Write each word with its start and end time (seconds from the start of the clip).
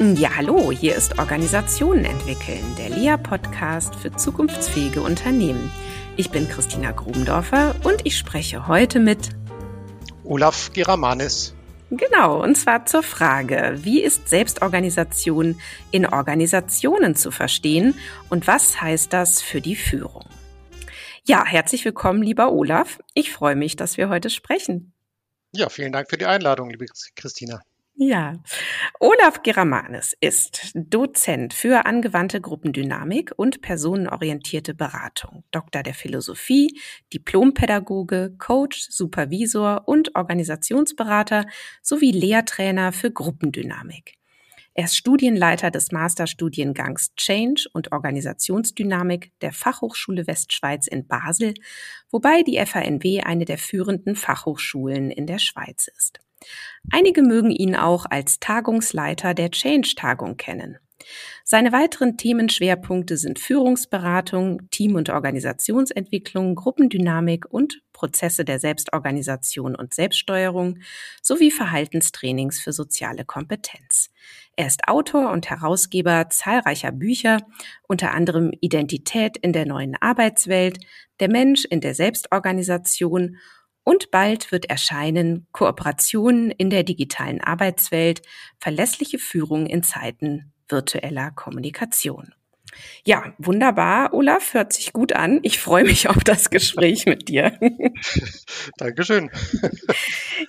Ja, 0.00 0.36
hallo, 0.36 0.70
hier 0.70 0.94
ist 0.94 1.18
Organisationen 1.18 2.04
entwickeln, 2.04 2.62
der 2.78 2.88
LEA-Podcast 2.90 3.96
für 3.96 4.12
zukunftsfähige 4.12 5.02
Unternehmen. 5.02 5.72
Ich 6.16 6.30
bin 6.30 6.48
Christina 6.48 6.92
Grubendorfer 6.92 7.74
und 7.82 8.06
ich 8.06 8.16
spreche 8.16 8.68
heute 8.68 9.00
mit 9.00 9.30
Olaf 10.22 10.72
Geramanis. 10.72 11.52
Genau, 11.90 12.40
und 12.40 12.54
zwar 12.54 12.86
zur 12.86 13.02
Frage, 13.02 13.74
wie 13.78 14.00
ist 14.00 14.28
Selbstorganisation 14.28 15.60
in 15.90 16.06
Organisationen 16.06 17.16
zu 17.16 17.32
verstehen 17.32 17.94
und 18.28 18.46
was 18.46 18.80
heißt 18.80 19.12
das 19.12 19.42
für 19.42 19.60
die 19.60 19.74
Führung? 19.74 20.26
Ja, 21.24 21.44
herzlich 21.44 21.84
willkommen, 21.84 22.22
lieber 22.22 22.52
Olaf. 22.52 23.00
Ich 23.14 23.32
freue 23.32 23.56
mich, 23.56 23.74
dass 23.74 23.96
wir 23.96 24.08
heute 24.08 24.30
sprechen. 24.30 24.92
Ja, 25.50 25.68
vielen 25.68 25.90
Dank 25.90 26.08
für 26.08 26.18
die 26.18 26.26
Einladung, 26.26 26.70
liebe 26.70 26.86
Christina. 27.16 27.60
Ja, 28.00 28.40
Olaf 29.00 29.42
Geramanis 29.42 30.16
ist 30.20 30.70
Dozent 30.76 31.52
für 31.52 31.84
angewandte 31.84 32.40
Gruppendynamik 32.40 33.32
und 33.36 33.60
personenorientierte 33.60 34.72
Beratung, 34.72 35.42
Doktor 35.50 35.82
der 35.82 35.94
Philosophie, 35.94 36.80
Diplompädagoge, 37.12 38.36
Coach, 38.38 38.86
Supervisor 38.88 39.88
und 39.88 40.14
Organisationsberater 40.14 41.46
sowie 41.82 42.12
Lehrtrainer 42.12 42.92
für 42.92 43.10
Gruppendynamik. 43.10 44.14
Er 44.74 44.84
ist 44.84 44.96
Studienleiter 44.96 45.72
des 45.72 45.90
Masterstudiengangs 45.90 47.16
Change 47.16 47.68
und 47.72 47.90
Organisationsdynamik 47.90 49.32
der 49.40 49.50
Fachhochschule 49.50 50.28
Westschweiz 50.28 50.86
in 50.86 51.08
Basel, 51.08 51.54
wobei 52.12 52.44
die 52.44 52.64
FANW 52.64 53.22
eine 53.22 53.44
der 53.44 53.58
führenden 53.58 54.14
Fachhochschulen 54.14 55.10
in 55.10 55.26
der 55.26 55.40
Schweiz 55.40 55.88
ist. 55.88 56.20
Einige 56.90 57.22
mögen 57.22 57.50
ihn 57.50 57.76
auch 57.76 58.06
als 58.08 58.40
Tagungsleiter 58.40 59.34
der 59.34 59.50
Change-Tagung 59.50 60.36
kennen. 60.36 60.78
Seine 61.44 61.72
weiteren 61.72 62.16
Themenschwerpunkte 62.16 63.16
sind 63.16 63.38
Führungsberatung, 63.38 64.68
Team- 64.70 64.96
und 64.96 65.10
Organisationsentwicklung, 65.10 66.54
Gruppendynamik 66.54 67.46
und 67.48 67.80
Prozesse 67.92 68.44
der 68.44 68.58
Selbstorganisation 68.58 69.74
und 69.74 69.94
Selbststeuerung 69.94 70.80
sowie 71.22 71.50
Verhaltenstrainings 71.50 72.60
für 72.60 72.72
soziale 72.72 73.24
Kompetenz. 73.24 74.10
Er 74.56 74.66
ist 74.66 74.88
Autor 74.88 75.30
und 75.30 75.48
Herausgeber 75.48 76.28
zahlreicher 76.30 76.92
Bücher, 76.92 77.38
unter 77.86 78.12
anderem 78.12 78.52
Identität 78.60 79.36
in 79.36 79.52
der 79.52 79.66
neuen 79.66 79.96
Arbeitswelt, 80.00 80.78
Der 81.20 81.28
Mensch 81.28 81.64
in 81.64 81.80
der 81.80 81.94
Selbstorganisation 81.94 83.38
und 83.88 84.10
bald 84.10 84.52
wird 84.52 84.66
erscheinen 84.66 85.46
Kooperationen 85.52 86.50
in 86.50 86.68
der 86.68 86.82
digitalen 86.82 87.40
Arbeitswelt, 87.40 88.20
verlässliche 88.60 89.18
Führung 89.18 89.64
in 89.64 89.82
Zeiten 89.82 90.52
virtueller 90.68 91.30
Kommunikation. 91.30 92.34
Ja, 93.04 93.32
wunderbar, 93.38 94.12
Olaf, 94.12 94.52
hört 94.52 94.74
sich 94.74 94.92
gut 94.92 95.14
an. 95.14 95.40
Ich 95.42 95.58
freue 95.58 95.84
mich 95.84 96.06
auf 96.10 96.22
das 96.22 96.50
Gespräch 96.50 97.06
mit 97.06 97.28
dir. 97.28 97.58
Dankeschön. 98.76 99.30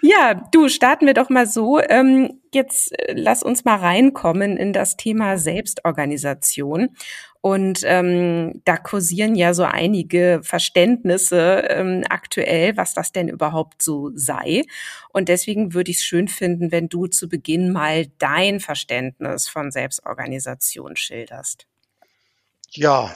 Ja, 0.01 0.33
du, 0.51 0.67
starten 0.67 1.05
wir 1.05 1.13
doch 1.13 1.29
mal 1.29 1.47
so. 1.47 1.79
Ähm, 1.79 2.41
jetzt 2.53 2.91
äh, 2.99 3.13
lass 3.15 3.41
uns 3.41 3.63
mal 3.63 3.77
reinkommen 3.77 4.57
in 4.57 4.73
das 4.73 4.97
Thema 4.97 5.37
Selbstorganisation. 5.37 6.89
Und 7.41 7.81
ähm, 7.85 8.61
da 8.65 8.75
kursieren 8.75 9.35
ja 9.35 9.53
so 9.53 9.63
einige 9.63 10.41
Verständnisse 10.43 11.63
ähm, 11.69 12.03
aktuell, 12.09 12.75
was 12.75 12.93
das 12.93 13.13
denn 13.13 13.29
überhaupt 13.29 13.81
so 13.81 14.11
sei. 14.13 14.63
Und 15.13 15.29
deswegen 15.29 15.73
würde 15.73 15.91
ich 15.91 15.97
es 15.97 16.03
schön 16.03 16.27
finden, 16.27 16.71
wenn 16.71 16.89
du 16.89 17.07
zu 17.07 17.29
Beginn 17.29 17.71
mal 17.71 18.07
dein 18.17 18.59
Verständnis 18.59 19.47
von 19.47 19.71
Selbstorganisation 19.71 20.97
schilderst. 20.97 21.65
Ja, 22.71 23.15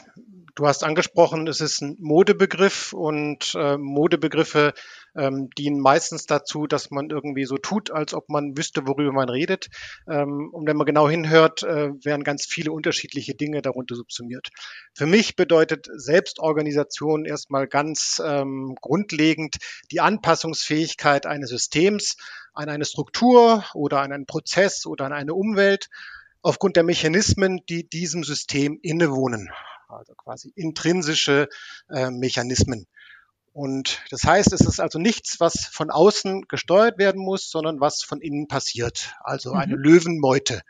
du 0.56 0.68
hast 0.68 0.84
angesprochen, 0.84 1.48
es 1.48 1.62
ist 1.62 1.82
ein 1.82 1.98
Modebegriff 2.00 2.94
und 2.94 3.56
äh, 3.56 3.78
Modebegriffe 3.78 4.74
ähm, 5.16 5.50
dienen 5.58 5.80
meistens 5.80 6.26
dazu, 6.26 6.68
dass 6.68 6.92
man 6.92 7.10
irgendwie 7.10 7.46
so 7.46 7.58
tut, 7.58 7.92
als 7.92 8.14
ob 8.14 8.30
man 8.30 8.58
wüsste, 8.58 8.88
worüber 8.88 9.12
man 9.12 9.30
redet. 9.30 9.70
Ähm, 10.08 10.50
und 10.52 10.68
wenn 10.68 10.78
man 10.78 10.86
genau 10.86 11.10
hinhört, 11.10 11.64
äh, 11.64 11.90
werden 12.04 12.24
ganz 12.24 12.46
viele 12.46 12.72
unterschiedliche 12.72 13.36
Dinge 13.36 13.62
darunter 13.62 13.96
subsumiert. 13.96 14.50
Für 14.94 15.06
mich 15.06 15.36
bedeutet 15.36 15.88
Selbstorganisation 15.94 17.26
erstmal 17.26 17.68
ganz 17.68 18.22
ähm, 18.24 18.76
grundlegend 18.82 19.58
die 19.92 20.02
Anpassungsfähigkeit 20.02 21.26
eines 21.26 21.50
Systems 21.50 22.18
an 22.54 22.70
eine 22.70 22.86
Struktur 22.86 23.66
oder 23.74 24.02
an 24.02 24.12
einen 24.12 24.26
Prozess 24.26 24.86
oder 24.86 25.06
an 25.06 25.14
eine 25.14 25.34
Umwelt 25.34 25.90
aufgrund 26.44 26.76
der 26.76 26.84
Mechanismen, 26.84 27.62
die 27.70 27.88
diesem 27.90 28.24
System 28.24 28.78
innewohnen. 28.82 29.50
Also 29.98 30.14
quasi 30.16 30.52
intrinsische 30.56 31.48
äh, 31.90 32.10
Mechanismen. 32.10 32.88
Und 33.54 34.02
das 34.10 34.24
heißt, 34.24 34.52
es 34.52 34.62
ist 34.62 34.80
also 34.80 34.98
nichts, 34.98 35.40
was 35.40 35.68
von 35.72 35.92
außen 35.92 36.48
gesteuert 36.48 36.98
werden 36.98 37.22
muss, 37.22 37.52
sondern 37.52 37.80
was 37.80 38.02
von 38.02 38.20
innen 38.20 38.48
passiert. 38.48 39.14
Also 39.24 39.54
eine 39.54 39.78
mhm. 39.78 39.84
Löwenmeute. 39.84 40.62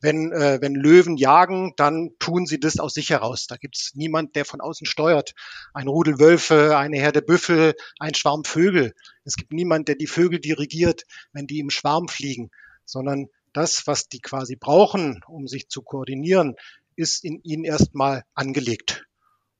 Wenn, 0.00 0.32
äh, 0.32 0.58
wenn 0.62 0.74
Löwen 0.74 1.16
jagen, 1.16 1.74
dann 1.76 2.10
tun 2.18 2.46
sie 2.46 2.58
das 2.58 2.78
aus 2.78 2.94
sich 2.94 3.10
heraus. 3.10 3.48
Da 3.48 3.56
gibt 3.56 3.76
es 3.76 3.90
niemand, 3.94 4.34
der 4.34 4.44
von 4.44 4.60
außen 4.60 4.86
steuert. 4.86 5.34
Ein 5.74 5.88
Rudel 5.88 6.18
Wölfe, 6.20 6.78
eine 6.78 6.96
Herde 6.96 7.20
Büffel, 7.20 7.74
ein 7.98 8.14
Schwarm 8.14 8.44
Vögel. 8.44 8.94
Es 9.24 9.34
gibt 9.34 9.52
niemand, 9.52 9.88
der 9.88 9.96
die 9.96 10.06
Vögel 10.06 10.38
dirigiert, 10.38 11.04
wenn 11.32 11.46
die 11.46 11.58
im 11.58 11.68
Schwarm 11.68 12.08
fliegen, 12.08 12.50
sondern 12.86 13.26
das, 13.52 13.86
was 13.86 14.08
die 14.08 14.20
quasi 14.20 14.56
brauchen, 14.56 15.22
um 15.26 15.48
sich 15.48 15.68
zu 15.68 15.82
koordinieren, 15.82 16.54
ist 16.96 17.24
in 17.24 17.40
ihnen 17.42 17.64
erstmal 17.64 18.24
angelegt. 18.34 19.06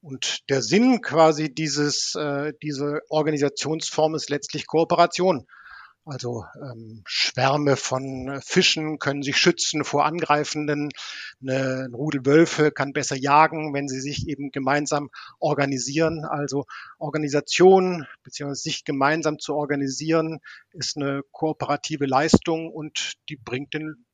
Und 0.03 0.49
der 0.49 0.63
Sinn 0.63 1.03
quasi 1.03 1.53
dieses, 1.53 2.15
äh, 2.15 2.53
diese 2.63 3.01
Organisationsform 3.09 4.15
ist 4.15 4.31
letztlich 4.31 4.67
Kooperation. 4.67 5.47
Also 6.07 6.47
ähm, 6.57 7.03
Schwärme 7.07 7.77
von 7.77 8.41
Fischen 8.43 8.99
können 8.99 9.23
sich 9.23 9.37
schützen 9.37 9.85
vor 9.85 10.07
Angreifenden. 10.07 10.89
Eine, 11.43 11.85
ein 11.85 11.95
Rudel 11.95 12.25
Wölfe 12.25 12.73
kann 12.73 12.95
besser 12.95 13.17
jagen, 13.17 13.75
wenn 13.75 13.87
sie 13.87 14.01
sich 14.01 14.27
eben 14.27 14.51
gemeinsam 14.51 15.11
organisieren. 15.39 16.25
Also 16.25 16.65
Organisation 16.99 18.07
bzw. 18.25 18.55
sich 18.55 18.85
gemeinsam 18.85 19.39
zu 19.39 19.55
organisieren 19.55 20.41
ist 20.73 20.97
eine 20.97 21.23
kooperative 21.33 22.07
Leistung 22.07 22.73
und 22.73 23.15
die 23.29 23.37
bringt 23.37 23.75
den, 23.75 23.89
äh, 23.89 24.10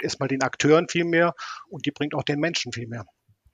erstmal 0.00 0.28
den 0.28 0.42
Akteuren 0.42 0.88
viel 0.88 1.04
mehr 1.04 1.34
und 1.68 1.86
die 1.86 1.90
bringt 1.90 2.14
auch 2.14 2.22
den 2.22 2.40
Menschen 2.40 2.72
viel 2.72 2.86
mehr. 2.86 3.06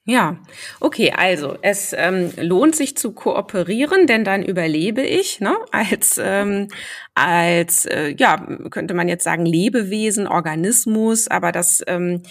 Ja, 0.06 0.38
okay, 0.80 1.12
also 1.14 1.58
es 1.60 1.92
ähm, 1.92 2.32
lohnt 2.36 2.74
sich 2.74 2.96
zu 2.96 3.12
kooperieren, 3.12 4.06
denn 4.06 4.24
dann 4.24 4.42
überlebe 4.42 5.02
ich, 5.02 5.40
ne, 5.40 5.54
als 5.72 6.18
ähm, 6.20 6.68
als 7.14 7.84
äh, 7.84 8.14
ja 8.16 8.38
könnte 8.70 8.94
man 8.94 9.08
jetzt 9.08 9.24
sagen 9.24 9.44
Lebewesen, 9.44 10.26
Organismus, 10.26 11.28
aber 11.28 11.52
das 11.52 11.82
ähm, 11.86 12.22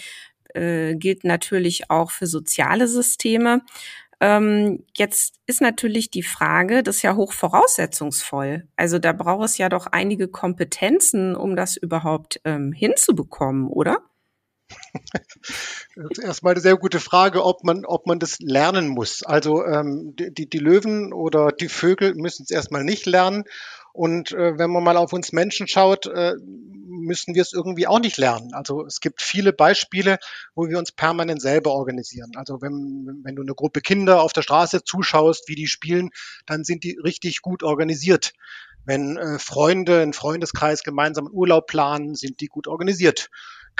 äh, 0.52 0.96
gilt 0.96 1.22
natürlich 1.24 1.90
auch 1.90 2.10
für 2.10 2.26
soziale 2.26 2.88
Systeme. 2.88 3.62
Ähm, 4.20 4.84
jetzt 4.96 5.36
ist 5.46 5.62
natürlich 5.62 6.10
die 6.10 6.22
Frage, 6.22 6.82
das 6.82 6.96
ist 6.96 7.02
ja 7.02 7.16
hoch 7.16 7.32
voraussetzungsvoll. 7.32 8.68
Also 8.76 8.98
da 8.98 9.12
braucht 9.12 9.46
es 9.46 9.58
ja 9.58 9.68
doch 9.68 9.86
einige 9.86 10.28
Kompetenzen, 10.28 11.34
um 11.34 11.56
das 11.56 11.76
überhaupt 11.76 12.40
ähm, 12.44 12.72
hinzubekommen, 12.72 13.68
oder? 13.68 13.98
Das 15.96 16.18
ist 16.18 16.24
erstmal 16.24 16.52
eine 16.52 16.60
sehr 16.60 16.76
gute 16.76 17.00
Frage, 17.00 17.44
ob 17.44 17.64
man, 17.64 17.84
ob 17.84 18.06
man 18.06 18.18
das 18.18 18.38
lernen 18.40 18.88
muss. 18.88 19.22
Also 19.22 19.64
ähm, 19.64 20.14
die, 20.16 20.48
die 20.48 20.58
Löwen 20.58 21.12
oder 21.12 21.50
die 21.50 21.68
Vögel 21.68 22.14
müssen 22.14 22.44
es 22.44 22.50
erstmal 22.50 22.84
nicht 22.84 23.06
lernen. 23.06 23.44
Und 23.92 24.32
äh, 24.32 24.58
wenn 24.58 24.70
man 24.70 24.84
mal 24.84 24.96
auf 24.96 25.12
uns 25.12 25.32
Menschen 25.32 25.66
schaut, 25.66 26.06
äh, 26.06 26.34
müssen 26.90 27.34
wir 27.34 27.42
es 27.42 27.52
irgendwie 27.52 27.86
auch 27.86 27.98
nicht 28.00 28.18
lernen. 28.18 28.52
Also 28.52 28.84
es 28.84 29.00
gibt 29.00 29.22
viele 29.22 29.52
Beispiele, 29.52 30.18
wo 30.54 30.68
wir 30.68 30.78
uns 30.78 30.92
permanent 30.92 31.40
selber 31.40 31.72
organisieren. 31.72 32.32
Also 32.36 32.60
wenn, 32.60 33.20
wenn 33.24 33.36
du 33.36 33.42
eine 33.42 33.54
Gruppe 33.54 33.80
Kinder 33.80 34.22
auf 34.22 34.32
der 34.32 34.42
Straße 34.42 34.84
zuschaust, 34.84 35.48
wie 35.48 35.54
die 35.54 35.66
spielen, 35.66 36.10
dann 36.46 36.64
sind 36.64 36.84
die 36.84 36.98
richtig 37.02 37.42
gut 37.42 37.62
organisiert. 37.62 38.32
Wenn 38.84 39.16
äh, 39.16 39.38
Freunde, 39.38 40.00
ein 40.00 40.12
Freundeskreis 40.12 40.82
gemeinsam 40.82 41.26
Urlaub 41.26 41.66
planen, 41.66 42.14
sind 42.14 42.40
die 42.40 42.48
gut 42.48 42.66
organisiert. 42.66 43.30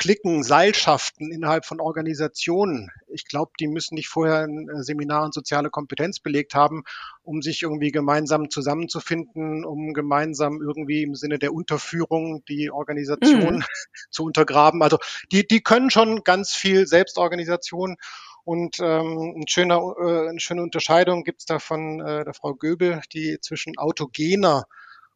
Klicken, 0.00 0.42
Seilschaften 0.42 1.30
innerhalb 1.30 1.66
von 1.66 1.78
Organisationen. 1.78 2.88
Ich 3.12 3.26
glaube, 3.26 3.52
die 3.60 3.66
müssen 3.66 3.96
nicht 3.96 4.08
vorher 4.08 4.44
ein 4.44 4.66
äh, 4.70 4.82
Seminar 4.82 5.26
in 5.26 5.32
soziale 5.32 5.68
Kompetenz 5.68 6.20
belegt 6.20 6.54
haben, 6.54 6.84
um 7.22 7.42
sich 7.42 7.60
irgendwie 7.60 7.92
gemeinsam 7.92 8.48
zusammenzufinden, 8.48 9.62
um 9.62 9.92
gemeinsam 9.92 10.62
irgendwie 10.62 11.02
im 11.02 11.14
Sinne 11.14 11.38
der 11.38 11.52
Unterführung 11.52 12.42
die 12.48 12.70
Organisation 12.70 13.56
mhm. 13.56 13.64
zu 14.10 14.24
untergraben. 14.24 14.82
Also 14.82 14.96
die, 15.32 15.46
die 15.46 15.60
können 15.60 15.90
schon 15.90 16.24
ganz 16.24 16.52
viel 16.54 16.86
Selbstorganisation. 16.86 17.96
Und 18.42 18.78
ähm, 18.80 19.34
ein 19.36 19.48
schöner, 19.48 19.82
äh, 20.00 20.30
eine 20.30 20.40
schöne 20.40 20.62
Unterscheidung 20.62 21.24
gibt 21.24 21.40
es 21.40 21.44
da 21.44 21.58
von 21.58 22.00
äh, 22.00 22.24
der 22.24 22.32
Frau 22.32 22.54
Göbel, 22.54 23.02
die 23.12 23.36
zwischen 23.42 23.76
autogener 23.76 24.64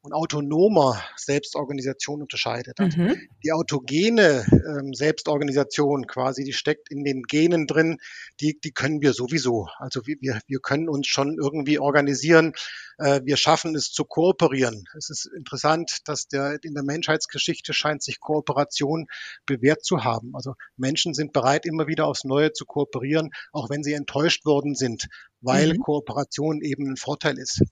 und 0.05 0.12
autonomer 0.12 1.03
Selbstorganisation 1.17 2.21
unterscheidet. 2.21 2.79
Also 2.79 3.01
mhm. 3.01 3.17
Die 3.43 3.53
autogene 3.53 4.45
ähm, 4.53 4.93
Selbstorganisation 4.93 6.06
quasi, 6.06 6.45
die 6.45 6.53
steckt 6.53 6.91
in 6.91 7.05
den 7.05 7.23
Genen 7.23 7.67
drin, 7.67 7.97
die, 8.39 8.61
die 8.62 8.73
können 8.73 9.01
wir 9.01 9.15
sowieso. 9.15 9.67
Also 9.79 10.03
wir, 10.06 10.41
wir 10.47 10.59
können 10.59 10.91
uns 10.91 11.06
schon 11.06 11.39
irgendwie 11.41 11.79
organisieren. 11.79 12.53
Äh, 12.99 13.23
wir 13.25 13.39
schaffen 13.39 13.75
es 13.75 13.93
zu 13.93 14.05
kooperieren. 14.05 14.85
Es 14.95 15.09
ist 15.09 15.25
interessant, 15.25 16.01
dass 16.05 16.29
der, 16.29 16.59
in 16.62 16.75
der 16.75 16.85
Menschheitsgeschichte 16.85 17.73
scheint 17.73 18.03
sich 18.03 18.21
Kooperation 18.21 19.06
bewährt 19.47 19.87
zu 19.87 20.05
haben. 20.05 20.33
Also 20.35 20.53
Menschen 20.77 21.15
sind 21.15 21.33
bereit, 21.33 21.65
immer 21.65 21.87
wieder 21.87 22.06
aufs 22.06 22.25
Neue 22.25 22.53
zu 22.53 22.67
kooperieren, 22.67 23.31
auch 23.53 23.71
wenn 23.71 23.83
sie 23.83 23.95
enttäuscht 23.95 24.45
worden 24.45 24.75
sind, 24.75 25.06
weil 25.41 25.73
mhm. 25.73 25.79
Kooperation 25.79 26.61
eben 26.61 26.91
ein 26.91 26.97
Vorteil 26.99 27.39
ist. 27.39 27.62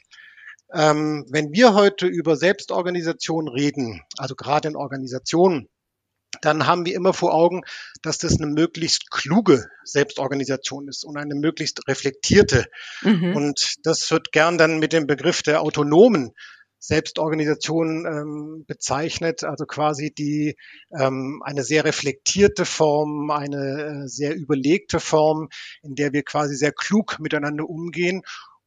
Ähm, 0.74 1.26
wenn 1.28 1.52
wir 1.52 1.74
heute 1.74 2.06
über 2.06 2.36
Selbstorganisation 2.36 3.48
reden, 3.48 4.02
also 4.16 4.34
gerade 4.34 4.68
in 4.68 4.76
Organisationen, 4.76 5.68
dann 6.40 6.66
haben 6.66 6.86
wir 6.86 6.94
immer 6.94 7.12
vor 7.12 7.34
Augen, 7.34 7.62
dass 8.00 8.18
das 8.18 8.40
eine 8.40 8.50
möglichst 8.50 9.10
kluge 9.10 9.66
Selbstorganisation 9.84 10.88
ist 10.88 11.04
und 11.04 11.18
eine 11.18 11.34
möglichst 11.34 11.86
reflektierte. 11.88 12.66
Mhm. 13.02 13.36
Und 13.36 13.74
das 13.84 14.10
wird 14.10 14.32
gern 14.32 14.56
dann 14.56 14.78
mit 14.78 14.92
dem 14.94 15.06
Begriff 15.06 15.42
der 15.42 15.60
autonomen 15.60 16.32
Selbstorganisation 16.78 18.06
ähm, 18.06 18.64
bezeichnet, 18.66 19.44
also 19.44 19.66
quasi 19.66 20.12
die 20.12 20.56
ähm, 20.98 21.40
eine 21.44 21.62
sehr 21.62 21.84
reflektierte 21.84 22.64
Form, 22.64 23.30
eine 23.30 24.04
äh, 24.04 24.08
sehr 24.08 24.34
überlegte 24.34 24.98
Form, 24.98 25.48
in 25.82 25.94
der 25.94 26.12
wir 26.12 26.24
quasi 26.24 26.56
sehr 26.56 26.72
klug 26.72 27.20
miteinander 27.20 27.68
umgehen 27.68 28.22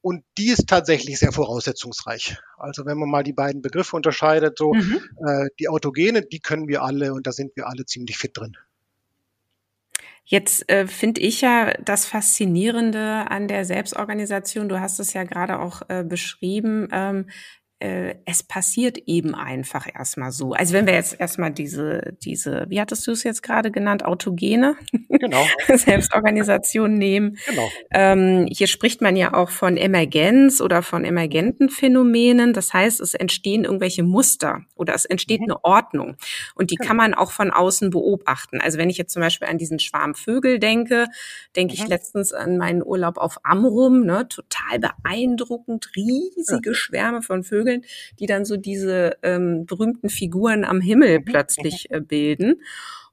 und 0.05 0.23
die 0.37 0.49
ist 0.49 0.67
tatsächlich 0.67 1.17
sehr 1.17 1.31
voraussetzungsreich. 1.31 2.37
Also 2.59 2.85
wenn 2.85 2.99
man 2.99 3.09
mal 3.09 3.23
die 3.23 3.33
beiden 3.33 3.63
Begriffe 3.63 3.95
unterscheidet, 3.95 4.55
so 4.55 4.71
mhm. 4.71 5.01
äh, 5.25 5.47
die 5.59 5.67
Autogene, 5.67 6.21
die 6.21 6.41
können 6.41 6.67
wir 6.67 6.83
alle 6.83 7.11
und 7.11 7.25
da 7.25 7.31
sind 7.31 7.55
wir 7.55 7.65
alle 7.67 7.87
ziemlich 7.87 8.15
fit 8.15 8.37
drin. 8.37 8.55
Jetzt 10.23 10.69
äh, 10.69 10.85
finde 10.85 11.21
ich 11.21 11.41
ja 11.41 11.73
das 11.83 12.05
Faszinierende 12.05 13.31
an 13.31 13.47
der 13.47 13.65
Selbstorganisation, 13.65 14.69
du 14.69 14.79
hast 14.79 14.99
es 14.99 15.13
ja 15.13 15.23
gerade 15.23 15.57
auch 15.57 15.81
äh, 15.87 16.03
beschrieben, 16.03 16.87
ähm, 16.91 17.27
äh, 17.80 18.16
es 18.25 18.42
passiert 18.42 18.98
eben 19.06 19.36
einfach 19.36 19.86
erstmal 19.94 20.31
so. 20.31 20.54
Also 20.54 20.74
wenn 20.74 20.88
wir 20.88 20.94
jetzt 20.94 21.19
erstmal 21.19 21.51
diese, 21.51 22.16
diese, 22.24 22.66
wie 22.69 22.80
hattest 22.80 23.06
du 23.06 23.12
es 23.12 23.24
jetzt 23.24 23.44
gerade 23.44 23.69
genannt, 23.69 24.06
autogene 24.06 24.77
genau. 25.10 25.44
Selbstorganisation 25.68 26.94
nehmen. 26.94 27.38
Genau. 27.45 27.69
Ähm, 27.92 28.48
hier 28.50 28.68
spricht 28.68 29.01
man 29.01 29.18
ja 29.18 29.33
auch 29.33 29.50
von 29.50 29.75
Emergenz 29.75 30.62
oder 30.62 30.83
von 30.83 31.04
emergenten 31.04 31.69
Phänomenen. 31.69 32.54
Das 32.54 32.74
heißt, 32.74 33.01
es 33.01 33.13
entstehen 33.13 33.66
irgendwelche 33.66 34.04
Muster 34.04 34.62
oder 34.75 34.94
es 34.94 35.04
entsteht 35.04 35.42
mhm. 35.42 35.51
eine 35.51 35.66
Ordnung. 35.66 36.16
Und 36.56 36.72
die 36.72 36.75
genau. 36.75 36.88
kann 36.88 36.98
man 36.98 37.13
auch 37.13 37.31
von 37.31 37.51
außen 37.51 37.89
beobachten. 37.89 38.62
Also 38.62 38.77
wenn 38.77 38.89
ich 38.89 38.98
jetzt 38.98 39.12
zum 39.12 39.22
Beispiel 39.22 39.50
an 39.50 39.57
diesen 39.57 39.80
Schwarm 39.80 40.16
Vögel 40.16 40.60
denke, 40.60 41.07
denke 41.57 41.75
mhm. 41.75 41.81
ich 41.81 41.88
letztens 41.89 42.31
an 42.31 42.57
meinen 42.57 42.81
Urlaub 42.81 43.18
auf 43.18 43.38
Amrum, 43.44 44.06
ne, 44.06 44.30
total 44.30 44.80
beeindruckend, 44.80 45.92
riesige. 45.95 46.74
Schwärme 46.74 47.22
von 47.22 47.44
Vögeln 47.44 47.64
Vögeln, 47.65 47.83
die 48.19 48.25
dann 48.25 48.45
so 48.45 48.57
diese 48.57 49.17
ähm, 49.23 49.65
berühmten 49.65 50.09
Figuren 50.09 50.63
am 50.63 50.81
Himmel 50.81 51.19
mhm. 51.19 51.25
plötzlich 51.25 51.91
äh, 51.91 52.00
bilden. 52.00 52.62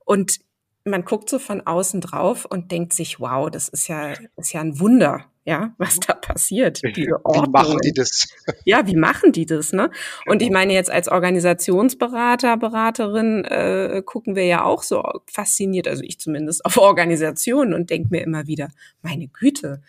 Und 0.04 0.40
man 0.84 1.04
guckt 1.04 1.30
so 1.30 1.38
von 1.38 1.60
außen 1.60 2.00
drauf 2.00 2.44
und 2.44 2.72
denkt 2.72 2.92
sich, 2.92 3.20
wow, 3.20 3.48
das 3.48 3.68
ist 3.68 3.88
ja, 3.88 4.14
ist 4.36 4.52
ja 4.52 4.60
ein 4.60 4.80
Wunder, 4.80 5.26
ja, 5.44 5.74
was 5.78 6.00
da 6.00 6.14
passiert. 6.14 6.82
Diese 6.82 7.12
Wie 7.12 7.50
machen 7.50 7.78
die 7.84 7.92
das? 7.92 8.26
Ja, 8.64 8.84
wie 8.86 8.96
machen 8.96 9.30
die 9.30 9.46
das, 9.46 9.72
ne? 9.72 9.90
Und 10.26 10.38
genau. 10.38 10.44
ich 10.44 10.50
meine 10.50 10.72
jetzt 10.72 10.90
als 10.90 11.06
Organisationsberater, 11.06 12.56
Beraterin 12.56 13.44
äh, 13.44 14.02
gucken 14.04 14.34
wir 14.34 14.44
ja 14.44 14.64
auch 14.64 14.82
so 14.82 15.04
fasziniert, 15.26 15.86
also 15.86 16.02
ich 16.02 16.18
zumindest 16.18 16.64
auf 16.64 16.76
Organisationen 16.76 17.74
und 17.74 17.90
denke 17.90 18.08
mir 18.10 18.22
immer 18.22 18.48
wieder, 18.48 18.68
meine 19.02 19.28
Güte, 19.28 19.82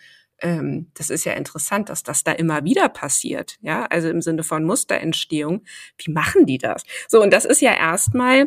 ähm, 0.44 0.90
das 0.94 1.10
ist 1.10 1.24
ja 1.24 1.32
interessant, 1.32 1.88
dass 1.88 2.02
das 2.02 2.22
da 2.22 2.32
immer 2.32 2.64
wieder 2.64 2.88
passiert, 2.90 3.56
ja, 3.62 3.86
also 3.86 4.08
im 4.10 4.20
Sinne 4.20 4.42
von 4.42 4.62
Musterentstehung. 4.64 5.64
Wie 5.96 6.12
machen 6.12 6.44
die 6.44 6.58
das? 6.58 6.84
So, 7.08 7.22
und 7.22 7.32
das 7.32 7.46
ist 7.46 7.62
ja 7.62 7.72
erstmal 7.72 8.46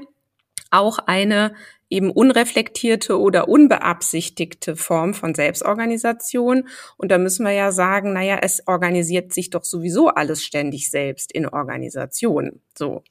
auch 0.70 1.00
eine 1.00 1.56
eben 1.89 2.12
unreflektierte 2.12 3.19
oder 3.19 3.48
unbeabsichtigte 3.48 4.75
Form 4.75 5.13
von 5.13 5.34
Selbstorganisation. 5.34 6.68
Und 6.98 7.12
da 7.12 7.18
müssen 7.18 7.45
wir 7.45 7.54
ja 7.54 7.72
sagen, 7.72 8.13
naja, 8.13 8.39
es 8.42 8.68
organisiert 8.68 9.34
sich 9.34 9.50
doch 9.50 9.63
sowieso 9.63 10.10
alles 10.10 10.44
ständig 10.44 10.92
selbst 10.92 11.31
in 11.31 11.48
Organisationen. 11.48 12.62
So. 12.78 13.04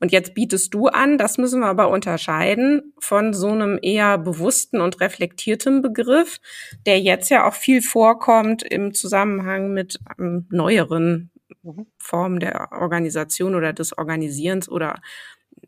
Und 0.00 0.12
jetzt 0.12 0.34
bietest 0.34 0.74
du 0.74 0.88
an, 0.88 1.18
das 1.18 1.38
müssen 1.38 1.60
wir 1.60 1.68
aber 1.68 1.88
unterscheiden 1.88 2.94
von 2.98 3.32
so 3.32 3.48
einem 3.48 3.78
eher 3.80 4.18
bewussten 4.18 4.80
und 4.80 5.00
reflektierten 5.00 5.82
Begriff, 5.82 6.40
der 6.86 7.00
jetzt 7.00 7.30
ja 7.30 7.46
auch 7.46 7.54
viel 7.54 7.82
vorkommt 7.82 8.62
im 8.62 8.94
Zusammenhang 8.94 9.72
mit 9.72 9.98
ähm, 10.18 10.46
neueren 10.50 11.30
mhm. 11.62 11.86
Formen 11.98 12.40
der 12.40 12.72
Organisation 12.72 13.54
oder 13.54 13.72
des 13.72 13.96
Organisierens 13.96 14.68
oder 14.68 15.00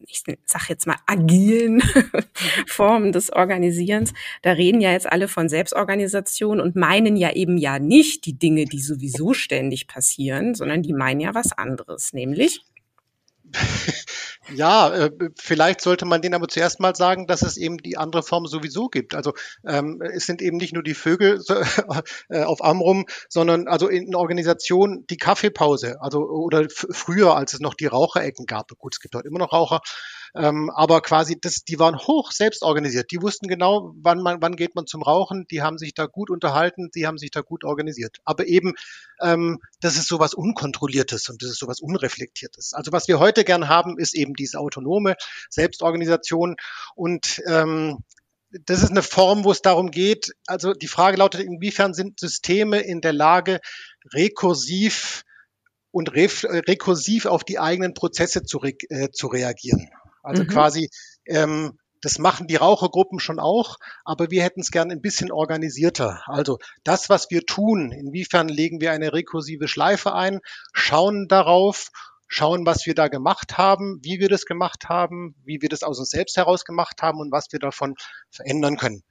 ich 0.06 0.22
sag 0.44 0.68
jetzt 0.68 0.86
mal, 0.86 0.96
agilen 1.06 1.82
Formen 2.66 3.12
des 3.12 3.32
Organisierens. 3.32 4.12
Da 4.42 4.52
reden 4.52 4.80
ja 4.80 4.92
jetzt 4.92 5.10
alle 5.10 5.28
von 5.28 5.48
Selbstorganisation 5.48 6.60
und 6.60 6.76
meinen 6.76 7.16
ja 7.16 7.32
eben 7.32 7.56
ja 7.56 7.78
nicht 7.78 8.26
die 8.26 8.38
Dinge, 8.38 8.64
die 8.64 8.80
sowieso 8.80 9.34
ständig 9.34 9.86
passieren, 9.86 10.54
sondern 10.54 10.82
die 10.82 10.92
meinen 10.92 11.20
ja 11.20 11.34
was 11.34 11.52
anderes, 11.52 12.12
nämlich 12.12 12.60
Ja, 14.54 14.94
äh, 14.94 15.10
vielleicht 15.36 15.80
sollte 15.80 16.04
man 16.04 16.22
denen 16.22 16.34
aber 16.34 16.48
zuerst 16.48 16.78
mal 16.78 16.94
sagen, 16.94 17.26
dass 17.26 17.42
es 17.42 17.56
eben 17.56 17.78
die 17.78 17.96
andere 17.96 18.22
Form 18.22 18.46
sowieso 18.46 18.88
gibt. 18.88 19.14
Also 19.14 19.34
ähm, 19.66 20.00
es 20.02 20.26
sind 20.26 20.40
eben 20.40 20.56
nicht 20.56 20.72
nur 20.72 20.82
die 20.82 20.94
Vögel 20.94 21.42
äh, 22.28 22.42
auf 22.42 22.62
Amrum, 22.64 23.06
sondern 23.28 23.66
also 23.66 23.88
in 23.88 24.14
Organisationen 24.14 25.06
die 25.08 25.16
Kaffeepause, 25.16 26.00
also 26.00 26.20
oder 26.20 26.66
früher, 26.70 27.36
als 27.36 27.54
es 27.54 27.60
noch 27.60 27.74
die 27.74 27.86
Raucherecken 27.86 28.46
gab. 28.46 28.70
Gut, 28.78 28.94
es 28.94 29.00
gibt 29.00 29.14
heute 29.14 29.28
immer 29.28 29.38
noch 29.38 29.52
Raucher, 29.52 29.80
ähm, 30.34 30.70
aber 30.70 31.00
quasi, 31.00 31.38
das, 31.40 31.64
die 31.64 31.78
waren 31.78 31.98
hoch 31.98 32.32
selbst 32.32 32.62
organisiert. 32.62 33.10
Die 33.10 33.22
wussten 33.22 33.48
genau, 33.48 33.92
wann 33.96 34.22
man, 34.22 34.40
wann 34.40 34.56
geht 34.56 34.74
man 34.74 34.86
zum 34.86 35.02
Rauchen. 35.02 35.46
Die 35.50 35.62
haben 35.62 35.78
sich 35.78 35.94
da 35.94 36.06
gut 36.06 36.30
unterhalten, 36.30 36.90
die 36.94 37.06
haben 37.06 37.18
sich 37.18 37.30
da 37.30 37.40
gut 37.40 37.64
organisiert. 37.64 38.18
Aber 38.24 38.46
eben, 38.46 38.74
ähm, 39.20 39.58
das 39.80 39.96
ist 39.96 40.08
sowas 40.08 40.34
Unkontrolliertes 40.34 41.28
und 41.28 41.42
das 41.42 41.50
ist 41.50 41.58
sowas 41.58 41.80
Unreflektiertes. 41.80 42.72
Also 42.74 42.92
was 42.92 43.08
wir 43.08 43.18
heute 43.18 43.44
gern 43.44 43.68
haben, 43.68 43.98
ist 43.98 44.14
eben 44.14 44.34
diese 44.34 44.58
autonome 44.58 45.16
Selbstorganisation 45.50 46.56
und 46.94 47.42
ähm, 47.46 47.98
das 48.64 48.82
ist 48.82 48.90
eine 48.90 49.02
Form, 49.02 49.44
wo 49.44 49.50
es 49.50 49.60
darum 49.60 49.90
geht, 49.90 50.32
also 50.46 50.72
die 50.72 50.86
Frage 50.86 51.16
lautet, 51.16 51.42
inwiefern 51.42 51.94
sind 51.94 52.20
Systeme 52.20 52.80
in 52.80 53.00
der 53.00 53.12
Lage, 53.12 53.60
rekursiv 54.12 55.24
und 55.90 56.12
rekursiv 56.14 57.26
auf 57.26 57.42
die 57.42 57.58
eigenen 57.58 57.94
Prozesse 57.94 58.42
zu, 58.42 58.58
re 58.58 58.74
äh, 58.88 59.10
zu 59.10 59.26
reagieren. 59.26 59.88
Also 60.26 60.42
mhm. 60.42 60.48
quasi, 60.48 60.90
ähm, 61.26 61.78
das 62.02 62.18
machen 62.18 62.46
die 62.46 62.56
Rauchergruppen 62.56 63.20
schon 63.20 63.38
auch, 63.38 63.76
aber 64.04 64.30
wir 64.30 64.42
hätten 64.42 64.60
es 64.60 64.70
gern 64.70 64.90
ein 64.90 65.00
bisschen 65.00 65.32
organisierter. 65.32 66.22
Also 66.26 66.58
das, 66.84 67.08
was 67.08 67.30
wir 67.30 67.46
tun, 67.46 67.92
inwiefern 67.92 68.48
legen 68.48 68.80
wir 68.80 68.92
eine 68.92 69.12
rekursive 69.12 69.68
Schleife 69.68 70.14
ein, 70.14 70.40
schauen 70.72 71.28
darauf, 71.28 71.88
schauen, 72.28 72.66
was 72.66 72.86
wir 72.86 72.94
da 72.94 73.08
gemacht 73.08 73.56
haben, 73.56 74.00
wie 74.02 74.18
wir 74.18 74.28
das 74.28 74.44
gemacht 74.44 74.88
haben, 74.88 75.36
wie 75.44 75.62
wir 75.62 75.68
das 75.68 75.82
aus 75.82 75.98
uns 75.98 76.10
selbst 76.10 76.36
heraus 76.36 76.64
gemacht 76.64 77.02
haben 77.02 77.20
und 77.20 77.30
was 77.32 77.46
wir 77.52 77.60
davon 77.60 77.94
verändern 78.30 78.76
können. 78.76 79.02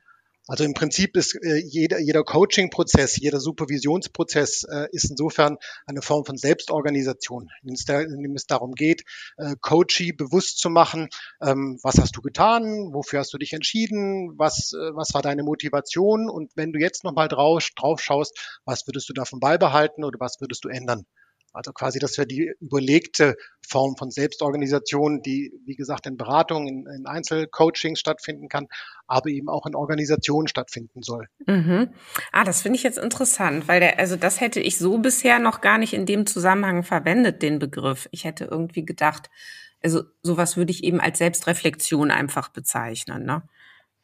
Also 0.48 0.64
im 0.64 0.75
Prinzip 0.75 1.18
ist 1.18 1.36
äh, 1.44 1.58
jeder, 1.58 2.00
jeder 2.00 2.24
Coaching-Prozess, 2.24 3.18
jeder 3.18 3.40
Supervisionsprozess 3.40 4.64
äh, 4.64 4.88
ist 4.92 5.10
insofern 5.10 5.58
eine 5.88 6.04
Form 6.04 6.24
von 6.24 6.38
Selbstorganisation, 6.38 7.50
in 7.64 7.74
dem 7.74 8.36
es 8.36 8.46
darum 8.46 8.74
geht, 8.74 9.04
äh, 9.38 9.56
Coachee 9.60 10.12
bewusst 10.12 10.60
zu 10.60 10.70
machen, 10.70 11.10
ähm, 11.42 11.80
was 11.82 11.98
hast 11.98 12.16
du 12.16 12.22
getan, 12.22 12.94
wofür 12.94 13.20
hast 13.20 13.34
du 13.34 13.40
dich 13.40 13.54
entschieden, 13.54 14.38
was, 14.38 14.74
äh, 14.74 14.96
was 14.96 15.16
war 15.16 15.24
deine 15.24 15.42
Motivation 15.42 16.30
und 16.30 16.52
wenn 16.56 16.74
du 16.74 16.80
jetzt 16.80 17.04
nochmal 17.04 17.28
drauf, 17.28 17.68
drauf 17.75 18.00
schaust, 18.00 18.60
was 18.66 18.86
würdest 18.86 19.10
du 19.10 19.14
davon 19.14 19.40
beibehalten 19.40 20.04
oder 20.04 20.20
was 20.20 20.40
würdest 20.42 20.64
du 20.64 20.70
ändern? 20.70 21.08
Also 21.55 21.71
quasi, 21.71 22.00
das 22.00 22.17
wäre 22.17 22.27
die 22.27 22.51
überlegte 22.59 23.35
Form 23.67 23.95
von 23.97 24.12
Selbstorganisation, 24.12 25.21
die, 25.21 25.53
wie 25.65 25.75
gesagt, 25.75 26.05
in 26.05 26.17
Beratungen, 26.17 26.67
in, 26.67 26.88
in 26.88 27.05
Einzelcoachings 27.07 28.00
stattfinden 28.00 28.50
kann, 28.50 28.67
aber 29.07 29.29
eben 29.29 29.50
auch 29.50 29.65
in 29.65 29.75
Organisationen 29.75 30.47
stattfinden 30.47 31.01
soll. 31.01 31.27
Mhm. 31.47 31.89
Ah, 32.31 32.43
das 32.43 32.62
finde 32.62 32.77
ich 32.77 32.83
jetzt 32.83 32.97
interessant, 32.97 33.67
weil 33.67 33.79
der, 33.79 34.00
also 34.00 34.15
das 34.15 34.41
hätte 34.41 34.59
ich 34.59 34.77
so 34.77 34.97
bisher 34.97 35.39
noch 35.39 35.62
gar 35.62 35.77
nicht 35.77 35.93
in 35.93 36.05
dem 36.05 36.25
Zusammenhang 36.25 36.83
verwendet, 36.83 37.41
den 37.41 37.59
Begriff. 37.59 38.07
Ich 38.12 38.25
hätte 38.25 38.45
irgendwie 38.45 38.85
gedacht, 38.85 39.29
also 39.83 40.03
sowas 40.24 40.57
würde 40.57 40.71
ich 40.71 40.83
eben 40.83 41.00
als 41.00 41.19
Selbstreflexion 41.19 42.12
einfach 42.12 42.50
bezeichnen, 42.50 43.25
ne? 43.25 43.43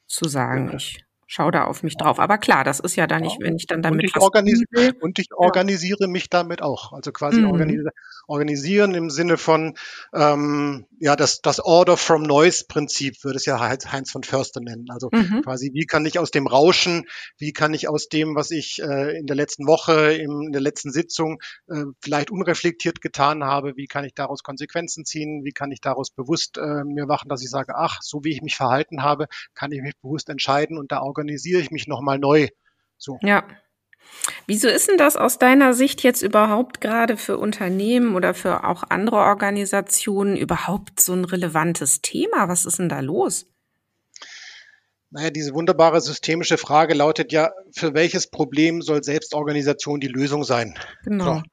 Zu 0.08 0.28
sagen, 0.28 0.70
ja. 0.70 0.76
ich 0.76 1.06
schau 1.32 1.50
da 1.50 1.64
auf 1.64 1.82
mich 1.82 1.96
drauf. 1.96 2.20
Aber 2.20 2.38
klar, 2.38 2.66
das 2.66 2.82
ist 2.82 2.98
ja 2.98 3.08
dann 3.08 3.22
nicht, 3.22 3.38
wenn 3.40 3.56
ich 3.56 3.66
dann 3.66 3.82
damit 3.82 4.02
und 4.02 4.10
ich, 4.10 4.22
organis 4.22 4.64
und 5.00 5.18
ich 5.18 5.34
organisiere 5.34 6.10
mich 6.10 6.30
damit 6.30 6.62
auch. 6.62 6.92
Also 6.92 7.14
quasi 7.14 7.40
mhm. 7.40 7.52
organis 7.52 7.86
organisieren 8.28 8.94
im 8.96 9.10
Sinne 9.10 9.38
von 9.38 9.76
ähm, 10.14 10.86
ja 11.00 11.16
das, 11.16 11.42
das 11.42 11.62
Order 11.62 11.96
from 11.96 12.24
Noise 12.24 12.66
Prinzip 12.68 13.24
würde 13.24 13.38
es 13.38 13.46
ja 13.46 13.60
Heinz 13.62 14.12
von 14.12 14.24
Förster 14.24 14.60
nennen. 14.60 14.88
Also 14.90 15.10
mhm. 15.10 15.42
quasi 15.44 15.72
wie 15.74 15.86
kann 15.86 16.06
ich 16.06 16.20
aus 16.20 16.32
dem 16.32 16.48
Rauschen, 16.48 17.06
wie 17.38 17.54
kann 17.54 17.74
ich 17.74 17.88
aus 17.88 18.10
dem, 18.10 18.36
was 18.36 18.52
ich 18.52 18.82
äh, 18.82 19.18
in 19.18 19.26
der 19.26 19.38
letzten 19.38 19.68
Woche, 19.68 20.14
im, 20.14 20.42
in 20.48 20.52
der 20.52 20.62
letzten 20.62 20.92
Sitzung 20.92 21.42
äh, 21.70 21.86
vielleicht 22.02 22.30
unreflektiert 22.30 23.00
getan 23.00 23.46
habe, 23.46 23.78
wie 23.78 23.88
kann 23.88 24.04
ich 24.04 24.14
daraus 24.14 24.44
Konsequenzen 24.44 25.06
ziehen, 25.06 25.46
wie 25.46 25.54
kann 25.54 25.72
ich 25.72 25.80
daraus 25.80 26.12
bewusst 26.12 26.58
äh, 26.58 26.84
mir 26.84 27.06
machen, 27.06 27.30
dass 27.30 27.42
ich 27.42 27.50
sage, 27.50 27.76
ach, 27.78 28.00
so 28.02 28.26
wie 28.26 28.32
ich 28.32 28.42
mich 28.42 28.58
verhalten 28.58 29.02
habe, 29.02 29.28
kann 29.54 29.72
ich 29.72 29.82
mich 29.82 29.94
bewusst 30.02 30.28
entscheiden 30.28 30.78
und 30.78 30.92
da 30.92 30.98
organisiere 31.22 31.62
ich 31.62 31.72
mich 31.72 31.88
nochmal 31.88 32.18
neu. 32.18 32.48
So. 32.98 33.18
Ja. 33.22 33.44
Wieso 34.48 34.68
ist 34.68 34.90
denn 34.90 34.98
das 34.98 35.16
aus 35.16 35.38
deiner 35.38 35.74
Sicht 35.74 36.04
jetzt 36.04 36.22
überhaupt 36.22 36.82
gerade 36.82 37.16
für 37.16 37.38
Unternehmen 37.38 38.16
oder 38.16 38.34
für 38.34 38.66
auch 38.66 38.84
andere 38.90 39.18
Organisationen 39.18 40.36
überhaupt 40.36 41.00
so 41.00 41.14
ein 41.14 41.26
relevantes 41.26 42.02
Thema? 42.02 42.50
Was 42.50 42.66
ist 42.66 42.80
denn 42.80 42.90
da 42.90 43.00
los? 43.00 43.46
Naja, 45.12 45.30
diese 45.30 45.54
wunderbare 45.54 46.02
systemische 46.02 46.58
Frage 46.58 46.94
lautet 46.94 47.32
ja, 47.32 47.52
für 47.76 47.94
welches 47.94 48.30
Problem 48.30 48.82
soll 48.82 49.04
Selbstorganisation 49.04 50.00
die 50.00 50.08
Lösung 50.08 50.44
sein? 50.44 50.74
Genau. 51.04 51.36
So. 51.36 51.44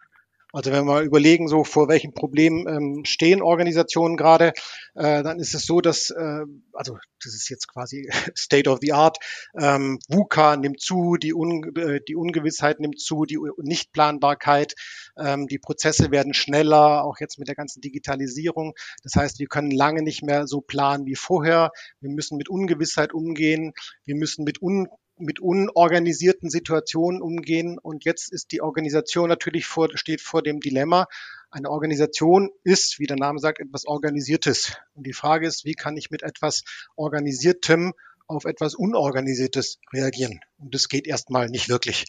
Also 0.52 0.72
wenn 0.72 0.86
wir 0.86 1.02
überlegen, 1.02 1.46
so 1.46 1.62
vor 1.62 1.88
welchen 1.88 2.14
Problemen 2.14 2.66
ähm, 2.66 3.04
stehen 3.04 3.42
Organisationen 3.42 4.16
gerade, 4.16 4.54
äh, 4.94 5.22
dann 5.22 5.38
ist 5.38 5.54
es 5.54 5.66
so, 5.66 5.82
dass, 5.82 6.08
äh, 6.08 6.44
also 6.72 6.96
das 7.22 7.34
ist 7.34 7.50
jetzt 7.50 7.68
quasi 7.68 8.08
State 8.34 8.70
of 8.70 8.78
the 8.80 8.94
Art, 8.94 9.18
ähm, 9.60 9.98
VUCA 10.08 10.56
nimmt 10.56 10.80
zu, 10.80 11.16
die, 11.16 11.34
Un 11.34 11.76
äh, 11.76 12.00
die 12.00 12.16
Ungewissheit 12.16 12.80
nimmt 12.80 12.98
zu, 12.98 13.26
die 13.26 13.38
Nichtplanbarkeit, 13.58 14.74
ähm, 15.18 15.48
die 15.48 15.58
Prozesse 15.58 16.10
werden 16.10 16.32
schneller, 16.32 17.04
auch 17.04 17.18
jetzt 17.20 17.38
mit 17.38 17.48
der 17.48 17.54
ganzen 17.54 17.82
Digitalisierung. 17.82 18.74
Das 19.02 19.16
heißt, 19.16 19.40
wir 19.40 19.48
können 19.48 19.70
lange 19.70 20.02
nicht 20.02 20.22
mehr 20.22 20.46
so 20.46 20.62
planen 20.62 21.04
wie 21.04 21.16
vorher. 21.16 21.72
Wir 22.00 22.10
müssen 22.10 22.38
mit 22.38 22.48
Ungewissheit 22.48 23.12
umgehen, 23.12 23.74
wir 24.06 24.14
müssen 24.14 24.44
mit 24.44 24.62
un 24.62 24.88
mit 25.18 25.40
unorganisierten 25.40 26.50
Situationen 26.50 27.22
umgehen. 27.22 27.78
Und 27.78 28.04
jetzt 28.04 28.32
ist 28.32 28.52
die 28.52 28.62
Organisation 28.62 29.28
natürlich 29.28 29.66
vor, 29.66 29.88
steht 29.94 30.20
vor 30.20 30.42
dem 30.42 30.60
Dilemma. 30.60 31.06
Eine 31.50 31.70
Organisation 31.70 32.50
ist, 32.64 32.98
wie 32.98 33.06
der 33.06 33.16
Name 33.16 33.38
sagt, 33.38 33.60
etwas 33.60 33.86
Organisiertes. 33.86 34.76
Und 34.94 35.06
die 35.06 35.12
Frage 35.12 35.46
ist, 35.46 35.64
wie 35.64 35.74
kann 35.74 35.96
ich 35.96 36.10
mit 36.10 36.22
etwas 36.22 36.64
Organisiertem 36.96 37.94
auf 38.26 38.44
etwas 38.44 38.74
Unorganisiertes 38.74 39.78
reagieren? 39.92 40.40
Und 40.58 40.74
das 40.74 40.88
geht 40.88 41.06
erstmal 41.06 41.48
nicht 41.48 41.68
wirklich. 41.68 42.06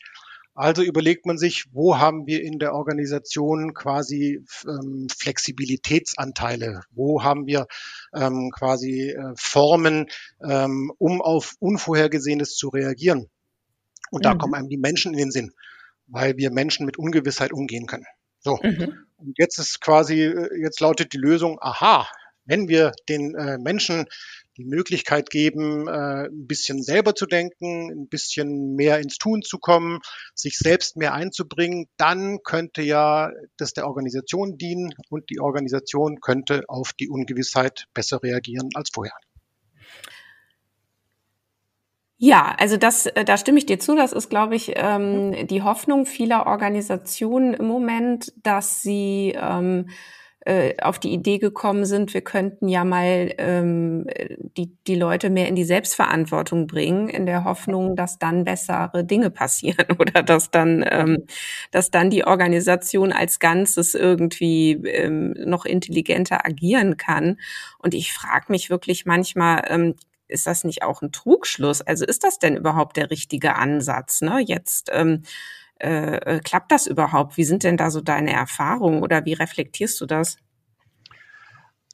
Also 0.59 0.83
überlegt 0.83 1.25
man 1.25 1.37
sich, 1.37 1.67
wo 1.71 1.99
haben 1.99 2.27
wir 2.27 2.43
in 2.43 2.59
der 2.59 2.73
Organisation 2.73 3.73
quasi 3.73 4.43
ähm, 4.67 5.07
Flexibilitätsanteile? 5.09 6.81
Wo 6.91 7.23
haben 7.23 7.47
wir 7.47 7.65
ähm, 8.13 8.51
quasi 8.53 9.11
äh, 9.11 9.33
Formen, 9.37 10.07
ähm, 10.43 10.91
um 10.97 11.21
auf 11.21 11.55
Unvorhergesehenes 11.59 12.57
zu 12.57 12.67
reagieren? 12.67 13.29
Und 14.11 14.25
da 14.25 14.33
mhm. 14.33 14.39
kommen 14.39 14.53
einem 14.53 14.67
die 14.67 14.75
Menschen 14.75 15.13
in 15.13 15.19
den 15.19 15.31
Sinn, 15.31 15.53
weil 16.07 16.35
wir 16.35 16.51
Menschen 16.51 16.85
mit 16.85 16.97
Ungewissheit 16.97 17.53
umgehen 17.53 17.85
können. 17.85 18.05
So. 18.39 18.59
Mhm. 18.61 19.05
Und 19.15 19.35
jetzt 19.37 19.59
ist 19.59 19.79
quasi, 19.79 20.23
äh, 20.23 20.61
jetzt 20.61 20.81
lautet 20.81 21.13
die 21.13 21.19
Lösung, 21.19 21.57
aha, 21.61 22.05
wenn 22.43 22.67
wir 22.67 22.91
den 23.07 23.33
äh, 23.35 23.57
Menschen 23.59 24.07
die 24.59 24.65
Möglichkeit 24.65 25.29
geben, 25.29 25.87
äh, 25.87 26.27
ein 26.27 26.45
bisschen 26.45 26.83
selber 26.83 27.15
zu 27.15 27.25
denken, 27.25 27.89
ein 27.91 28.07
bisschen 28.09 28.75
mehr 28.75 28.99
ins 28.99 29.17
Tun 29.17 29.41
zu 29.41 29.57
kommen, 29.57 29.99
sich 30.35 30.57
selbst 30.57 30.97
mehr 30.97 31.13
einzubringen, 31.13 31.87
dann 31.97 32.39
könnte 32.43 32.81
ja 32.81 33.31
das 33.57 33.73
der 33.73 33.87
Organisation 33.87 34.57
dienen 34.57 34.93
und 35.09 35.29
die 35.29 35.39
Organisation 35.39 36.19
könnte 36.19 36.63
auf 36.67 36.91
die 36.93 37.09
Ungewissheit 37.09 37.85
besser 37.93 38.21
reagieren 38.21 38.69
als 38.75 38.89
vorher. 38.93 39.13
Ja, 42.21 42.53
also 42.59 42.75
das, 42.75 43.05
äh, 43.05 43.23
da 43.23 43.37
stimme 43.37 43.59
ich 43.59 43.65
dir 43.65 43.79
zu. 43.79 43.95
Das 43.95 44.11
ist, 44.11 44.29
glaube 44.29 44.55
ich, 44.55 44.73
ähm, 44.75 45.47
die 45.47 45.63
Hoffnung 45.63 46.05
vieler 46.05 46.47
Organisationen 46.47 47.53
im 47.53 47.65
Moment, 47.65 48.33
dass 48.43 48.81
sie 48.81 49.33
ähm, 49.39 49.87
äh, 49.87 50.18
auf 50.81 50.99
die 50.99 51.11
Idee 51.11 51.37
gekommen 51.37 51.85
sind, 51.85 52.13
wir 52.13 52.21
könnten 52.21 52.69
ja 52.69 52.85
mal 52.85 53.33
ähm, 53.37 54.07
die, 54.57 54.71
die 54.87 54.95
Leute 54.95 55.29
mehr 55.29 55.47
in 55.49 55.55
die 55.55 55.65
Selbstverantwortung 55.65 56.65
bringen, 56.65 57.09
in 57.09 57.25
der 57.25 57.43
Hoffnung, 57.43 57.95
dass 57.97 58.19
dann 58.19 58.45
bessere 58.45 59.03
Dinge 59.03 59.29
passieren 59.31 59.85
oder 59.99 60.23
dass 60.23 60.49
dann, 60.49 60.83
ähm, 60.89 61.25
dass 61.71 61.91
dann 61.91 62.09
die 62.09 62.25
Organisation 62.25 63.11
als 63.11 63.39
Ganzes 63.39 63.95
irgendwie 63.95 64.71
ähm, 64.85 65.35
noch 65.45 65.65
intelligenter 65.65 66.45
agieren 66.45 66.95
kann. 66.95 67.37
Und 67.77 67.93
ich 67.93 68.13
frage 68.13 68.45
mich 68.49 68.69
wirklich 68.69 69.05
manchmal, 69.05 69.63
ähm, 69.67 69.95
ist 70.29 70.47
das 70.47 70.63
nicht 70.63 70.83
auch 70.83 71.01
ein 71.01 71.11
Trugschluss? 71.11 71.81
Also 71.81 72.05
ist 72.05 72.23
das 72.23 72.39
denn 72.39 72.55
überhaupt 72.55 72.97
der 72.97 73.09
richtige 73.11 73.55
Ansatz? 73.55 74.21
Ne? 74.21 74.39
Jetzt 74.39 74.89
ähm, 74.93 75.23
äh, 75.79 76.15
äh, 76.15 76.39
klappt 76.39 76.71
das 76.71 76.87
überhaupt? 76.87 77.37
Wie 77.37 77.43
sind 77.43 77.63
denn 77.63 77.77
da 77.77 77.91
so 77.91 78.01
deine 78.01 78.33
Erfahrungen 78.33 79.01
oder 79.01 79.25
wie 79.25 79.33
reflektierst 79.33 79.99
du 80.01 80.05
das? 80.05 80.37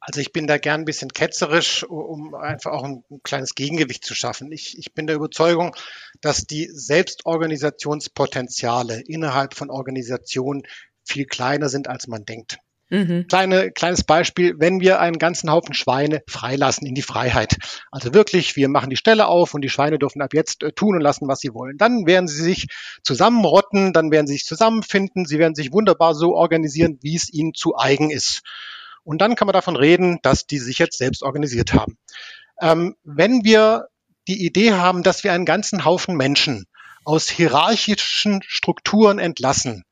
Also 0.07 0.21
ich 0.21 0.31
bin 0.31 0.45
da 0.45 0.59
gern 0.59 0.81
ein 0.81 0.85
bisschen 0.85 1.09
ketzerisch, 1.09 1.83
um 1.83 2.35
einfach 2.35 2.71
auch 2.71 2.83
ein, 2.83 3.03
ein 3.09 3.21
kleines 3.23 3.55
Gegengewicht 3.55 4.05
zu 4.05 4.13
schaffen. 4.13 4.51
Ich, 4.51 4.77
ich 4.77 4.93
bin 4.93 5.07
der 5.07 5.15
Überzeugung, 5.15 5.75
dass 6.21 6.45
die 6.45 6.69
Selbstorganisationspotenziale 6.71 9.01
innerhalb 9.01 9.55
von 9.55 9.71
Organisationen 9.71 10.61
viel 11.03 11.25
kleiner 11.25 11.69
sind, 11.69 11.87
als 11.87 12.05
man 12.05 12.23
denkt. 12.23 12.59
Mhm. 12.95 13.27
Kleine, 13.27 13.71
kleines 13.71 14.05
Beispiel, 14.05 14.55
wenn 14.57 14.79
wir 14.79 15.01
einen 15.01 15.19
ganzen 15.19 15.51
Haufen 15.51 15.73
Schweine 15.73 16.23
freilassen 16.29 16.87
in 16.87 16.95
die 16.95 17.01
Freiheit. 17.01 17.57
Also 17.91 18.13
wirklich, 18.13 18.55
wir 18.55 18.69
machen 18.69 18.89
die 18.89 18.95
Stelle 18.95 19.27
auf 19.27 19.53
und 19.53 19.61
die 19.61 19.69
Schweine 19.69 19.99
dürfen 19.99 20.21
ab 20.21 20.33
jetzt 20.33 20.63
äh, 20.63 20.71
tun 20.71 20.95
und 20.95 21.01
lassen, 21.01 21.27
was 21.27 21.41
sie 21.41 21.53
wollen. 21.53 21.77
Dann 21.77 22.05
werden 22.05 22.29
sie 22.29 22.41
sich 22.41 22.67
zusammenrotten, 23.03 23.91
dann 23.91 24.11
werden 24.11 24.27
sie 24.27 24.33
sich 24.33 24.45
zusammenfinden, 24.45 25.25
sie 25.25 25.39
werden 25.39 25.55
sich 25.55 25.73
wunderbar 25.73 26.15
so 26.15 26.35
organisieren, 26.35 26.97
wie 27.01 27.17
es 27.17 27.33
ihnen 27.33 27.53
zu 27.53 27.75
eigen 27.77 28.11
ist. 28.11 28.43
Und 29.03 29.19
dann 29.19 29.35
kann 29.35 29.47
man 29.47 29.53
davon 29.53 29.75
reden, 29.75 30.19
dass 30.21 30.47
die 30.47 30.59
sich 30.59 30.77
jetzt 30.77 30.97
selbst 30.97 31.21
organisiert 31.21 31.73
haben. 31.73 31.97
Ähm, 32.61 32.95
wenn 33.03 33.43
wir 33.43 33.87
die 34.29 34.45
Idee 34.45 34.71
haben, 34.71 35.03
dass 35.03 35.25
wir 35.25 35.33
einen 35.33 35.45
ganzen 35.45 35.83
Haufen 35.83 36.15
Menschen 36.15 36.65
aus 37.03 37.27
hierarchischen 37.29 38.39
Strukturen 38.47 39.19
entlassen, 39.19 39.83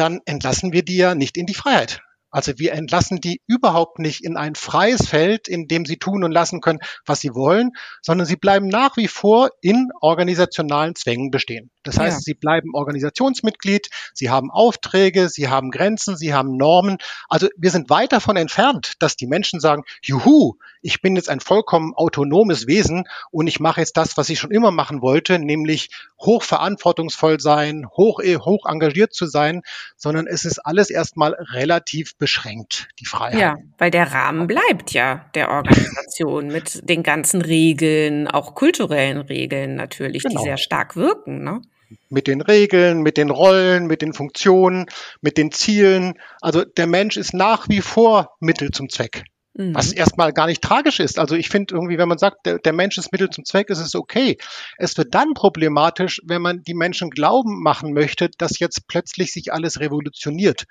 dann 0.00 0.20
entlassen 0.24 0.72
wir 0.72 0.82
die 0.82 0.96
ja 0.96 1.14
nicht 1.14 1.36
in 1.36 1.46
die 1.46 1.54
Freiheit. 1.54 2.00
Also 2.30 2.52
wir 2.58 2.72
entlassen 2.72 3.20
die 3.20 3.40
überhaupt 3.46 3.98
nicht 3.98 4.24
in 4.24 4.36
ein 4.36 4.54
freies 4.54 5.08
Feld, 5.08 5.48
in 5.48 5.66
dem 5.66 5.84
sie 5.84 5.96
tun 5.96 6.24
und 6.24 6.32
lassen 6.32 6.60
können, 6.60 6.80
was 7.04 7.20
sie 7.20 7.34
wollen, 7.34 7.72
sondern 8.02 8.26
sie 8.26 8.36
bleiben 8.36 8.68
nach 8.68 8.96
wie 8.96 9.08
vor 9.08 9.50
in 9.60 9.88
organisationalen 10.00 10.94
Zwängen 10.94 11.30
bestehen. 11.30 11.70
Das 11.82 11.98
heißt, 11.98 12.18
ja. 12.18 12.20
sie 12.20 12.34
bleiben 12.34 12.74
Organisationsmitglied, 12.74 13.88
sie 14.12 14.28
haben 14.28 14.50
Aufträge, 14.50 15.28
sie 15.28 15.48
haben 15.48 15.70
Grenzen, 15.70 16.16
sie 16.16 16.34
haben 16.34 16.56
Normen. 16.56 16.98
Also 17.28 17.48
wir 17.56 17.70
sind 17.70 17.88
weit 17.88 18.12
davon 18.12 18.36
entfernt, 18.36 18.94
dass 18.98 19.16
die 19.16 19.26
Menschen 19.26 19.60
sagen, 19.60 19.84
juhu, 20.02 20.54
ich 20.82 21.00
bin 21.00 21.16
jetzt 21.16 21.28
ein 21.28 21.40
vollkommen 21.40 21.94
autonomes 21.94 22.66
Wesen 22.66 23.04
und 23.30 23.46
ich 23.46 23.60
mache 23.60 23.80
jetzt 23.80 23.96
das, 23.96 24.16
was 24.16 24.28
ich 24.28 24.38
schon 24.38 24.50
immer 24.50 24.70
machen 24.70 25.02
wollte, 25.02 25.38
nämlich 25.38 25.90
hochverantwortungsvoll 26.20 27.40
sein, 27.40 27.86
hoch, 27.90 28.20
hoch 28.22 28.66
engagiert 28.66 29.14
zu 29.14 29.26
sein, 29.26 29.62
sondern 29.96 30.26
es 30.26 30.44
ist 30.44 30.58
alles 30.58 30.90
erstmal 30.90 31.32
relativ 31.34 32.14
beschränkt, 32.20 32.88
die 33.00 33.06
Freiheit. 33.06 33.40
Ja, 33.40 33.56
weil 33.78 33.90
der 33.90 34.12
Rahmen 34.12 34.46
bleibt 34.46 34.92
ja 34.92 35.28
der 35.34 35.50
Organisation 35.50 36.46
mit 36.46 36.88
den 36.88 37.02
ganzen 37.02 37.42
Regeln, 37.42 38.28
auch 38.28 38.54
kulturellen 38.54 39.22
Regeln 39.22 39.74
natürlich, 39.74 40.22
genau. 40.22 40.38
die 40.38 40.44
sehr 40.44 40.58
stark 40.58 40.94
wirken. 40.94 41.42
Ne? 41.42 41.62
Mit 42.08 42.28
den 42.28 42.40
Regeln, 42.40 43.02
mit 43.02 43.16
den 43.16 43.30
Rollen, 43.30 43.88
mit 43.88 44.02
den 44.02 44.12
Funktionen, 44.12 44.86
mit 45.20 45.36
den 45.38 45.50
Zielen. 45.50 46.14
Also 46.40 46.64
der 46.64 46.86
Mensch 46.86 47.16
ist 47.16 47.34
nach 47.34 47.68
wie 47.68 47.80
vor 47.80 48.36
Mittel 48.38 48.70
zum 48.70 48.88
Zweck. 48.88 49.24
Mhm. 49.54 49.74
Was 49.74 49.92
erstmal 49.92 50.32
gar 50.32 50.46
nicht 50.46 50.62
tragisch 50.62 51.00
ist. 51.00 51.18
Also 51.18 51.34
ich 51.34 51.48
finde 51.48 51.74
irgendwie, 51.74 51.98
wenn 51.98 52.08
man 52.08 52.18
sagt, 52.18 52.46
der, 52.46 52.58
der, 52.58 52.72
Mensch 52.72 52.98
ist 52.98 53.10
Mittel 53.10 53.30
zum 53.30 53.44
Zweck, 53.44 53.70
ist 53.70 53.80
es 53.80 53.96
okay. 53.96 54.36
Es 54.76 54.96
wird 54.96 55.14
dann 55.14 55.34
problematisch, 55.34 56.20
wenn 56.24 56.42
man 56.42 56.62
die 56.62 56.74
Menschen 56.74 57.10
glauben 57.10 57.60
machen 57.62 57.92
möchte, 57.92 58.30
dass 58.38 58.60
jetzt 58.60 58.86
plötzlich 58.86 59.32
sich 59.32 59.52
alles 59.52 59.80
revolutioniert 59.80 60.66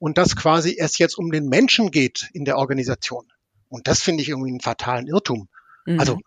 und 0.00 0.18
dass 0.18 0.34
quasi 0.34 0.76
es 0.76 0.98
jetzt 0.98 1.16
um 1.16 1.30
den 1.30 1.48
Menschen 1.48 1.92
geht 1.92 2.28
in 2.32 2.44
der 2.44 2.56
Organisation. 2.56 3.30
Und 3.68 3.86
das 3.86 4.02
finde 4.02 4.22
ich 4.22 4.30
irgendwie 4.30 4.50
einen 4.50 4.60
fatalen 4.60 5.06
Irrtum. 5.06 5.48
Mhm. 5.86 6.00
Also 6.00 6.18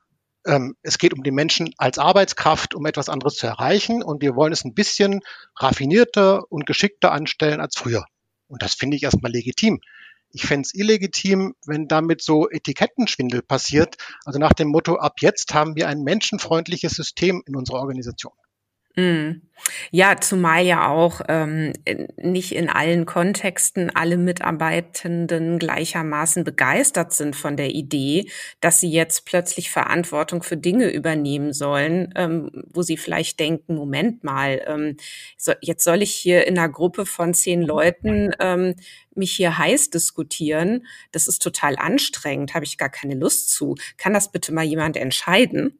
ähm, 0.46 0.75
es 0.84 0.98
geht 0.98 1.13
um 1.13 1.24
den 1.24 1.34
Menschen 1.34 1.74
als 1.77 1.98
Arbeitskraft, 1.98 2.75
um 2.75 2.86
etwas 2.86 3.10
anderes 3.10 3.36
zu 3.36 3.48
erreichen 3.48 4.03
und 4.03 4.22
wir 4.22 4.36
wollen 4.36 4.53
es 4.53 4.63
ein 4.63 4.74
bisschen 4.75 5.22
raffinierter 5.58 6.50
und 6.51 6.65
geschickter 6.65 7.12
anstellen 7.12 7.60
als 7.60 7.75
früher. 7.75 8.06
Und 8.48 8.62
das 8.62 8.75
finde 8.75 8.96
ich 8.96 9.03
erstmal 9.03 9.32
legitim 9.32 9.82
Ich 10.30 10.46
fände 10.46 10.68
es 10.68 10.75
illegitim, 10.75 11.56
wenn 11.65 11.88
damit 11.88 12.22
so 12.22 12.50
Etikettenschwindel 12.50 13.42
passiert. 13.42 13.96
Also 14.24 14.38
nach 14.38 14.53
dem 14.53 14.68
Motto, 14.68 14.98
ab 14.98 15.15
jetzt 15.20 15.53
haben 15.53 15.75
wir 15.75 15.88
ein 15.88 16.03
menschenfreundliches 16.03 16.94
System 16.94 17.42
in 17.48 17.56
unserer 17.56 17.80
Organisation. 17.80 18.34
Mm. 18.95 19.41
Ja, 19.91 20.17
zumal 20.19 20.65
ja 20.65 20.89
auch 20.89 21.21
ähm, 21.29 21.73
nicht 22.17 22.53
in 22.53 22.69
allen 22.69 23.05
Kontexten 23.05 23.89
alle 23.95 24.17
Mitarbeitenden 24.17 25.57
gleichermaßen 25.57 26.43
begeistert 26.43 27.13
sind 27.13 27.35
von 27.35 27.55
der 27.55 27.69
Idee, 27.69 28.29
dass 28.59 28.79
sie 28.81 28.91
jetzt 28.91 29.25
plötzlich 29.25 29.71
Verantwortung 29.71 30.43
für 30.43 30.57
Dinge 30.57 30.91
übernehmen 30.91 31.53
sollen, 31.53 32.13
ähm, 32.15 32.51
wo 32.71 32.81
sie 32.81 32.97
vielleicht 32.97 33.39
denken, 33.39 33.75
Moment 33.75 34.23
mal, 34.23 34.62
ähm, 34.67 34.97
so, 35.38 35.53
jetzt 35.62 35.83
soll 35.83 36.01
ich 36.01 36.13
hier 36.13 36.45
in 36.45 36.57
einer 36.57 36.69
Gruppe 36.69 37.05
von 37.05 37.33
zehn 37.33 37.62
Leuten 37.62 38.31
ähm, 38.39 38.75
mich 39.15 39.31
hier 39.31 39.57
heiß 39.57 39.89
diskutieren. 39.91 40.85
Das 41.12 41.27
ist 41.27 41.41
total 41.41 41.77
anstrengend, 41.77 42.53
habe 42.53 42.65
ich 42.65 42.77
gar 42.77 42.89
keine 42.89 43.15
Lust 43.15 43.50
zu. 43.50 43.75
Kann 43.97 44.13
das 44.13 44.31
bitte 44.31 44.53
mal 44.53 44.65
jemand 44.65 44.97
entscheiden? 44.97 45.79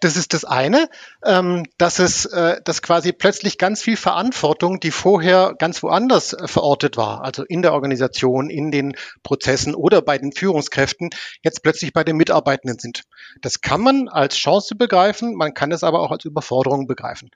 Das 0.00 0.16
ist 0.16 0.34
das 0.34 0.44
eine, 0.44 0.88
ähm, 1.24 1.64
dass 1.78 1.98
es, 1.98 2.24
äh, 2.24 2.60
dass 2.64 2.82
quasi 2.82 3.12
plötzlich 3.12 3.58
ganz 3.58 3.82
viel 3.82 3.96
Verantwortung, 3.96 4.80
die 4.80 4.90
vorher 4.90 5.54
ganz 5.58 5.82
woanders 5.82 6.32
äh, 6.32 6.48
verortet 6.48 6.96
war, 6.96 7.22
also 7.22 7.44
in 7.44 7.62
der 7.62 7.72
Organisation, 7.72 8.50
in 8.50 8.70
den 8.70 8.96
Prozessen 9.22 9.74
oder 9.74 10.02
bei 10.02 10.18
den 10.18 10.32
Führungskräften, 10.32 11.10
jetzt 11.42 11.62
plötzlich 11.62 11.92
bei 11.92 12.04
den 12.04 12.16
Mitarbeitenden 12.16 12.78
sind. 12.78 13.02
Das 13.42 13.60
kann 13.60 13.80
man 13.80 14.08
als 14.08 14.36
Chance 14.36 14.74
begreifen, 14.74 15.34
man 15.34 15.54
kann 15.54 15.72
es 15.72 15.84
aber 15.84 16.00
auch 16.00 16.10
als 16.10 16.24
Überforderung 16.24 16.86
begreifen. 16.86 17.30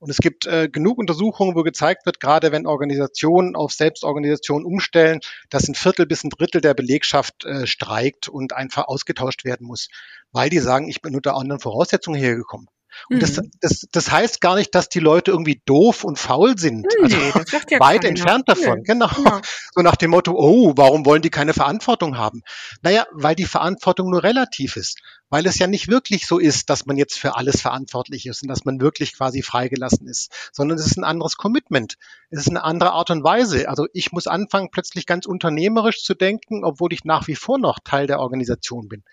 Und 0.00 0.10
es 0.10 0.18
gibt 0.18 0.46
äh, 0.46 0.68
genug 0.68 0.98
Untersuchungen, 0.98 1.56
wo 1.56 1.64
gezeigt 1.64 2.06
wird, 2.06 2.20
gerade 2.20 2.52
wenn 2.52 2.66
Organisationen 2.66 3.56
auf 3.56 3.72
Selbstorganisation 3.72 4.64
umstellen, 4.64 5.20
dass 5.50 5.66
ein 5.68 5.74
Viertel 5.74 6.06
bis 6.06 6.22
ein 6.22 6.30
Drittel 6.30 6.60
der 6.60 6.74
Belegschaft 6.74 7.44
äh, 7.44 7.66
streikt 7.66 8.28
und 8.28 8.52
einfach 8.52 8.86
ausgetauscht 8.86 9.44
werden 9.44 9.66
muss, 9.66 9.88
weil 10.32 10.50
die 10.50 10.58
sagen, 10.58 10.88
ich 10.88 11.00
bin 11.02 11.14
unter 11.14 11.36
anderen 11.36 11.60
Voraussetzungen 11.60 12.18
hergekommen. 12.18 12.68
Und 13.08 13.16
mhm. 13.16 13.20
das, 13.20 13.40
das, 13.60 13.86
das 13.92 14.10
heißt 14.10 14.40
gar 14.40 14.56
nicht, 14.56 14.74
dass 14.74 14.88
die 14.88 14.98
Leute 14.98 15.30
irgendwie 15.30 15.62
doof 15.64 16.04
und 16.04 16.18
faul 16.18 16.58
sind. 16.58 16.86
Nee, 17.00 17.02
also 17.02 17.16
ja 17.16 17.80
weit 17.80 18.02
keiner. 18.02 18.08
entfernt 18.08 18.48
davon. 18.48 18.78
Nee. 18.78 18.84
Genau. 18.84 19.10
Ja. 19.24 19.40
So 19.74 19.82
nach 19.82 19.96
dem 19.96 20.10
Motto, 20.10 20.32
oh, 20.32 20.72
warum 20.76 21.06
wollen 21.06 21.22
die 21.22 21.30
keine 21.30 21.54
Verantwortung 21.54 22.18
haben? 22.18 22.42
Naja, 22.82 23.06
weil 23.12 23.36
die 23.36 23.44
Verantwortung 23.44 24.10
nur 24.10 24.24
relativ 24.24 24.76
ist. 24.76 24.98
Weil 25.30 25.46
es 25.46 25.58
ja 25.58 25.66
nicht 25.66 25.88
wirklich 25.88 26.26
so 26.26 26.38
ist, 26.38 26.70
dass 26.70 26.86
man 26.86 26.96
jetzt 26.96 27.18
für 27.18 27.36
alles 27.36 27.60
verantwortlich 27.60 28.26
ist 28.26 28.42
und 28.42 28.48
dass 28.48 28.64
man 28.64 28.80
wirklich 28.80 29.14
quasi 29.14 29.42
freigelassen 29.42 30.06
ist, 30.08 30.32
sondern 30.52 30.78
es 30.78 30.86
ist 30.86 30.96
ein 30.96 31.04
anderes 31.04 31.36
Commitment. 31.36 31.96
Es 32.30 32.40
ist 32.40 32.48
eine 32.48 32.64
andere 32.64 32.92
Art 32.92 33.10
und 33.10 33.24
Weise. 33.24 33.68
Also 33.68 33.86
ich 33.92 34.12
muss 34.12 34.26
anfangen, 34.26 34.70
plötzlich 34.70 35.06
ganz 35.06 35.26
unternehmerisch 35.26 36.02
zu 36.02 36.14
denken, 36.14 36.64
obwohl 36.64 36.92
ich 36.92 37.04
nach 37.04 37.26
wie 37.26 37.36
vor 37.36 37.58
noch 37.58 37.78
Teil 37.84 38.06
der 38.06 38.20
Organisation 38.20 38.88
bin. 38.88 39.04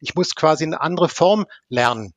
Ich 0.00 0.14
muss 0.14 0.34
quasi 0.34 0.64
eine 0.64 0.80
andere 0.80 1.08
Form 1.08 1.46
lernen. 1.68 2.12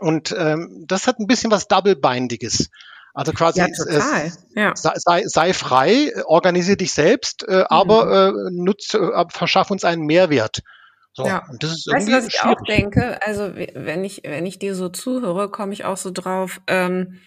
Und 0.00 0.34
ähm, 0.36 0.84
das 0.86 1.06
hat 1.06 1.18
ein 1.18 1.26
bisschen 1.26 1.50
was 1.50 1.68
Double-Bindiges. 1.68 2.68
Also 3.14 3.32
quasi 3.32 3.60
ja, 3.60 3.68
total. 3.68 4.30
Ja. 4.54 4.76
Sei, 4.76 5.22
sei 5.26 5.54
frei, 5.54 6.12
organisiere 6.26 6.76
dich 6.76 6.92
selbst, 6.92 7.48
äh, 7.48 7.64
aber 7.66 8.32
mhm. 8.32 8.48
äh, 8.48 8.50
nutz, 8.62 8.92
äh, 8.92 9.24
verschaff 9.30 9.70
uns 9.70 9.84
einen 9.84 10.02
Mehrwert. 10.02 10.60
So, 11.16 11.24
ja. 11.24 11.46
und 11.48 11.62
das 11.62 11.72
ist 11.72 11.86
irgendwie 11.86 12.12
weißt 12.12 12.24
du, 12.24 12.26
was 12.26 12.34
ich 12.34 12.42
auch 12.42 12.60
denke? 12.68 13.18
Also 13.26 13.52
wenn 13.54 14.04
ich, 14.04 14.20
wenn 14.24 14.44
ich 14.44 14.58
dir 14.58 14.74
so 14.74 14.90
zuhöre, 14.90 15.50
komme 15.50 15.72
ich 15.72 15.86
auch 15.86 15.96
so 15.96 16.10
drauf. 16.10 16.60
Ähm, 16.66 17.20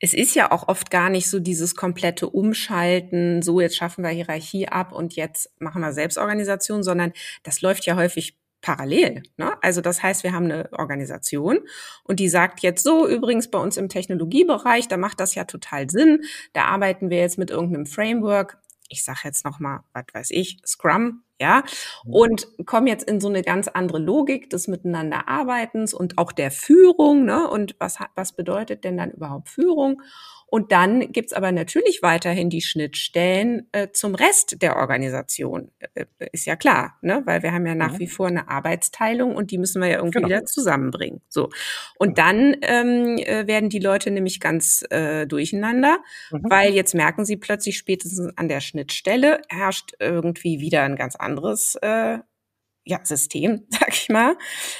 es 0.00 0.12
ist 0.12 0.34
ja 0.34 0.52
auch 0.52 0.68
oft 0.68 0.90
gar 0.90 1.08
nicht 1.08 1.30
so 1.30 1.38
dieses 1.38 1.74
komplette 1.74 2.28
Umschalten, 2.28 3.40
so 3.40 3.58
jetzt 3.58 3.76
schaffen 3.76 4.04
wir 4.04 4.10
Hierarchie 4.10 4.68
ab 4.68 4.92
und 4.92 5.16
jetzt 5.16 5.50
machen 5.60 5.80
wir 5.80 5.94
Selbstorganisation, 5.94 6.82
sondern 6.82 7.14
das 7.42 7.62
läuft 7.62 7.86
ja 7.86 7.96
häufig 7.96 8.36
parallel. 8.60 9.22
Ne? 9.38 9.54
Also 9.62 9.80
das 9.80 10.02
heißt, 10.02 10.24
wir 10.24 10.34
haben 10.34 10.44
eine 10.44 10.68
Organisation 10.72 11.60
und 12.04 12.20
die 12.20 12.28
sagt 12.28 12.60
jetzt 12.60 12.84
so, 12.84 13.08
übrigens 13.08 13.50
bei 13.50 13.58
uns 13.58 13.78
im 13.78 13.88
Technologiebereich, 13.88 14.88
da 14.88 14.98
macht 14.98 15.20
das 15.20 15.34
ja 15.34 15.44
total 15.44 15.88
Sinn. 15.88 16.24
Da 16.52 16.64
arbeiten 16.64 17.08
wir 17.08 17.18
jetzt 17.18 17.38
mit 17.38 17.50
irgendeinem 17.50 17.86
Framework. 17.86 18.58
Ich 18.88 19.04
sage 19.04 19.20
jetzt 19.24 19.46
noch 19.46 19.58
mal, 19.58 19.84
was 19.94 20.04
weiß 20.12 20.30
ich, 20.32 20.60
Scrum, 20.66 21.22
ja, 21.42 21.64
mhm. 22.04 22.14
und 22.14 22.46
kommen 22.66 22.86
jetzt 22.86 23.08
in 23.10 23.20
so 23.20 23.28
eine 23.28 23.42
ganz 23.42 23.66
andere 23.66 23.98
Logik 23.98 24.48
des 24.48 24.68
Miteinanderarbeitens 24.68 25.92
und 25.92 26.16
auch 26.16 26.30
der 26.30 26.52
Führung. 26.52 27.24
Ne? 27.24 27.48
Und 27.48 27.74
was, 27.80 27.98
was 28.14 28.32
bedeutet 28.32 28.84
denn 28.84 28.96
dann 28.96 29.10
überhaupt 29.10 29.48
Führung? 29.48 30.00
Und 30.52 30.70
dann 30.70 31.12
gibt's 31.12 31.32
aber 31.32 31.50
natürlich 31.50 32.00
weiterhin 32.02 32.50
die 32.50 32.60
Schnittstellen 32.60 33.68
äh, 33.72 33.88
zum 33.90 34.14
Rest 34.14 34.60
der 34.60 34.76
Organisation. 34.76 35.70
Äh, 35.94 36.04
äh, 36.18 36.28
ist 36.32 36.44
ja 36.44 36.56
klar, 36.56 36.98
ne? 37.00 37.22
weil 37.24 37.42
wir 37.42 37.54
haben 37.54 37.64
ja 37.64 37.74
nach 37.74 37.94
mhm. 37.94 38.00
wie 38.00 38.06
vor 38.06 38.26
eine 38.26 38.50
Arbeitsteilung 38.50 39.34
und 39.34 39.50
die 39.50 39.56
müssen 39.56 39.80
wir 39.80 39.88
ja 39.88 39.96
irgendwie 39.96 40.18
genau. 40.18 40.28
wieder 40.28 40.44
zusammenbringen. 40.44 41.22
So. 41.30 41.48
Und 41.96 42.18
dann 42.18 42.54
ähm, 42.60 43.16
äh, 43.16 43.46
werden 43.46 43.70
die 43.70 43.78
Leute 43.78 44.10
nämlich 44.10 44.40
ganz 44.40 44.84
äh, 44.90 45.26
durcheinander, 45.26 46.00
mhm. 46.30 46.42
weil 46.42 46.74
jetzt 46.74 46.94
merken 46.94 47.24
sie 47.24 47.38
plötzlich 47.38 47.78
spätestens 47.78 48.36
an 48.36 48.48
der 48.48 48.60
Schnittstelle 48.60 49.40
herrscht 49.48 49.92
irgendwie 50.00 50.60
wieder 50.60 50.82
ein 50.82 50.96
ganz 50.96 51.16
anderes 51.16 51.76
äh, 51.76 52.18
ja, 52.84 53.00
System, 53.04 53.66
sag 53.70 53.90
ich 53.90 54.08
mal. 54.08 54.36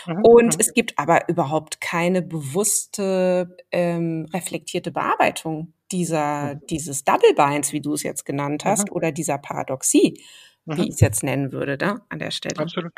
Mhm. 0.06 0.24
Und 0.24 0.54
mhm. 0.54 0.60
es 0.60 0.74
gibt 0.74 0.98
aber 0.98 1.28
überhaupt 1.28 1.80
keine 1.80 2.22
bewusste, 2.22 3.56
ähm, 3.70 4.26
reflektierte 4.32 4.90
Bearbeitung 4.90 5.74
dieser, 5.90 6.54
mhm. 6.54 6.66
dieses 6.68 7.04
Double 7.04 7.34
Binds, 7.34 7.72
wie 7.72 7.80
du 7.80 7.94
es 7.94 8.02
jetzt 8.02 8.24
genannt 8.24 8.64
hast, 8.64 8.88
mhm. 8.88 8.96
oder 8.96 9.12
dieser 9.12 9.38
Paradoxie, 9.38 10.20
wie 10.64 10.74
mhm. 10.74 10.82
ich 10.82 10.90
es 10.90 11.00
jetzt 11.00 11.22
nennen 11.22 11.52
würde, 11.52 11.78
da 11.78 12.00
an 12.08 12.18
der 12.18 12.30
Stelle. 12.30 12.58
Absolut. 12.58 12.92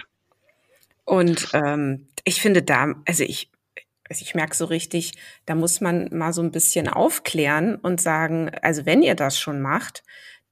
Und 1.04 1.50
ähm, 1.52 2.08
ich 2.24 2.40
finde 2.40 2.62
da, 2.62 2.94
also 3.06 3.24
ich, 3.24 3.50
also 4.08 4.22
ich 4.22 4.34
merke 4.34 4.54
so 4.54 4.64
richtig, 4.64 5.12
da 5.44 5.54
muss 5.54 5.80
man 5.80 6.08
mal 6.12 6.32
so 6.32 6.42
ein 6.42 6.50
bisschen 6.50 6.88
aufklären 6.88 7.76
und 7.76 8.00
sagen, 8.00 8.50
also 8.62 8.86
wenn 8.86 9.02
ihr 9.02 9.14
das 9.14 9.38
schon 9.38 9.60
macht, 9.60 10.02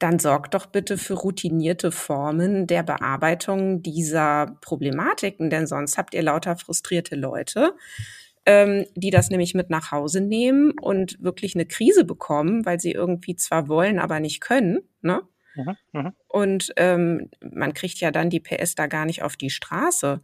dann 0.02 0.18
sorgt 0.18 0.54
doch 0.54 0.66
bitte 0.66 0.98
für 0.98 1.14
routinierte 1.14 1.92
Formen 1.92 2.66
der 2.66 2.82
Bearbeitung 2.82 3.82
dieser 3.82 4.56
Problematiken, 4.60 5.48
denn 5.48 5.66
sonst 5.66 5.96
habt 5.96 6.14
ihr 6.14 6.22
lauter 6.22 6.56
frustrierte 6.56 7.14
Leute, 7.14 7.74
ähm, 8.44 8.84
die 8.96 9.10
das 9.10 9.30
nämlich 9.30 9.54
mit 9.54 9.70
nach 9.70 9.92
Hause 9.92 10.20
nehmen 10.20 10.72
und 10.80 11.22
wirklich 11.22 11.54
eine 11.54 11.66
Krise 11.66 12.04
bekommen, 12.04 12.66
weil 12.66 12.80
sie 12.80 12.90
irgendwie 12.90 13.36
zwar 13.36 13.68
wollen, 13.68 14.00
aber 14.00 14.18
nicht 14.18 14.40
können. 14.40 14.80
Ne? 15.02 15.22
Mhm, 15.54 15.76
mh. 15.92 16.12
Und 16.26 16.72
ähm, 16.76 17.30
man 17.40 17.72
kriegt 17.72 17.98
ja 18.00 18.10
dann 18.10 18.30
die 18.30 18.40
PS 18.40 18.74
da 18.74 18.88
gar 18.88 19.06
nicht 19.06 19.22
auf 19.22 19.36
die 19.36 19.50
Straße. 19.50 20.20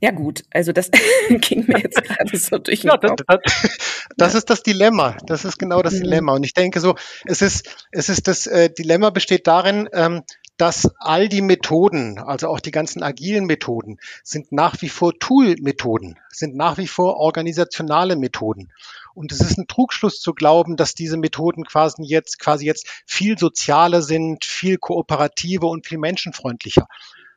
Ja 0.00 0.10
gut, 0.10 0.44
also 0.50 0.72
das 0.72 0.90
ging 1.28 1.66
mir 1.66 1.78
jetzt 1.78 2.02
gerade 2.02 2.36
so 2.36 2.58
durch 2.58 2.80
den 2.80 2.90
ja, 2.90 2.96
Kopf. 2.96 3.22
Das, 3.26 3.38
das, 3.42 3.78
das, 4.16 4.34
ist 4.34 4.50
das 4.50 4.62
Dilemma. 4.62 5.16
Das 5.26 5.44
ist 5.44 5.58
genau 5.58 5.82
das 5.82 5.94
mhm. 5.94 6.04
Dilemma. 6.04 6.32
Und 6.34 6.44
ich 6.44 6.54
denke 6.54 6.80
so, 6.80 6.94
es 7.26 7.42
ist, 7.42 7.68
es 7.90 8.08
ist 8.08 8.28
das 8.28 8.46
äh, 8.46 8.70
Dilemma 8.70 9.10
besteht 9.10 9.46
darin, 9.46 9.88
ähm, 9.92 10.22
dass 10.56 10.88
all 11.00 11.28
die 11.28 11.40
Methoden, 11.40 12.18
also 12.18 12.48
auch 12.48 12.60
die 12.60 12.70
ganzen 12.70 13.02
agilen 13.02 13.46
Methoden, 13.46 13.98
sind 14.22 14.52
nach 14.52 14.80
wie 14.82 14.88
vor 14.88 15.12
Tool-Methoden, 15.18 16.18
sind 16.30 16.54
nach 16.54 16.78
wie 16.78 16.86
vor 16.86 17.16
organisationale 17.16 18.14
Methoden. 18.14 18.72
Und 19.14 19.32
es 19.32 19.40
ist 19.40 19.58
ein 19.58 19.66
Trugschluss 19.66 20.20
zu 20.20 20.32
glauben, 20.32 20.76
dass 20.76 20.94
diese 20.94 21.16
Methoden 21.16 21.64
quasi 21.64 22.02
jetzt, 22.04 22.38
quasi 22.38 22.66
jetzt 22.66 22.88
viel 23.04 23.36
sozialer 23.36 24.02
sind, 24.02 24.44
viel 24.44 24.78
kooperativer 24.78 25.68
und 25.68 25.86
viel 25.86 25.98
menschenfreundlicher. 25.98 26.86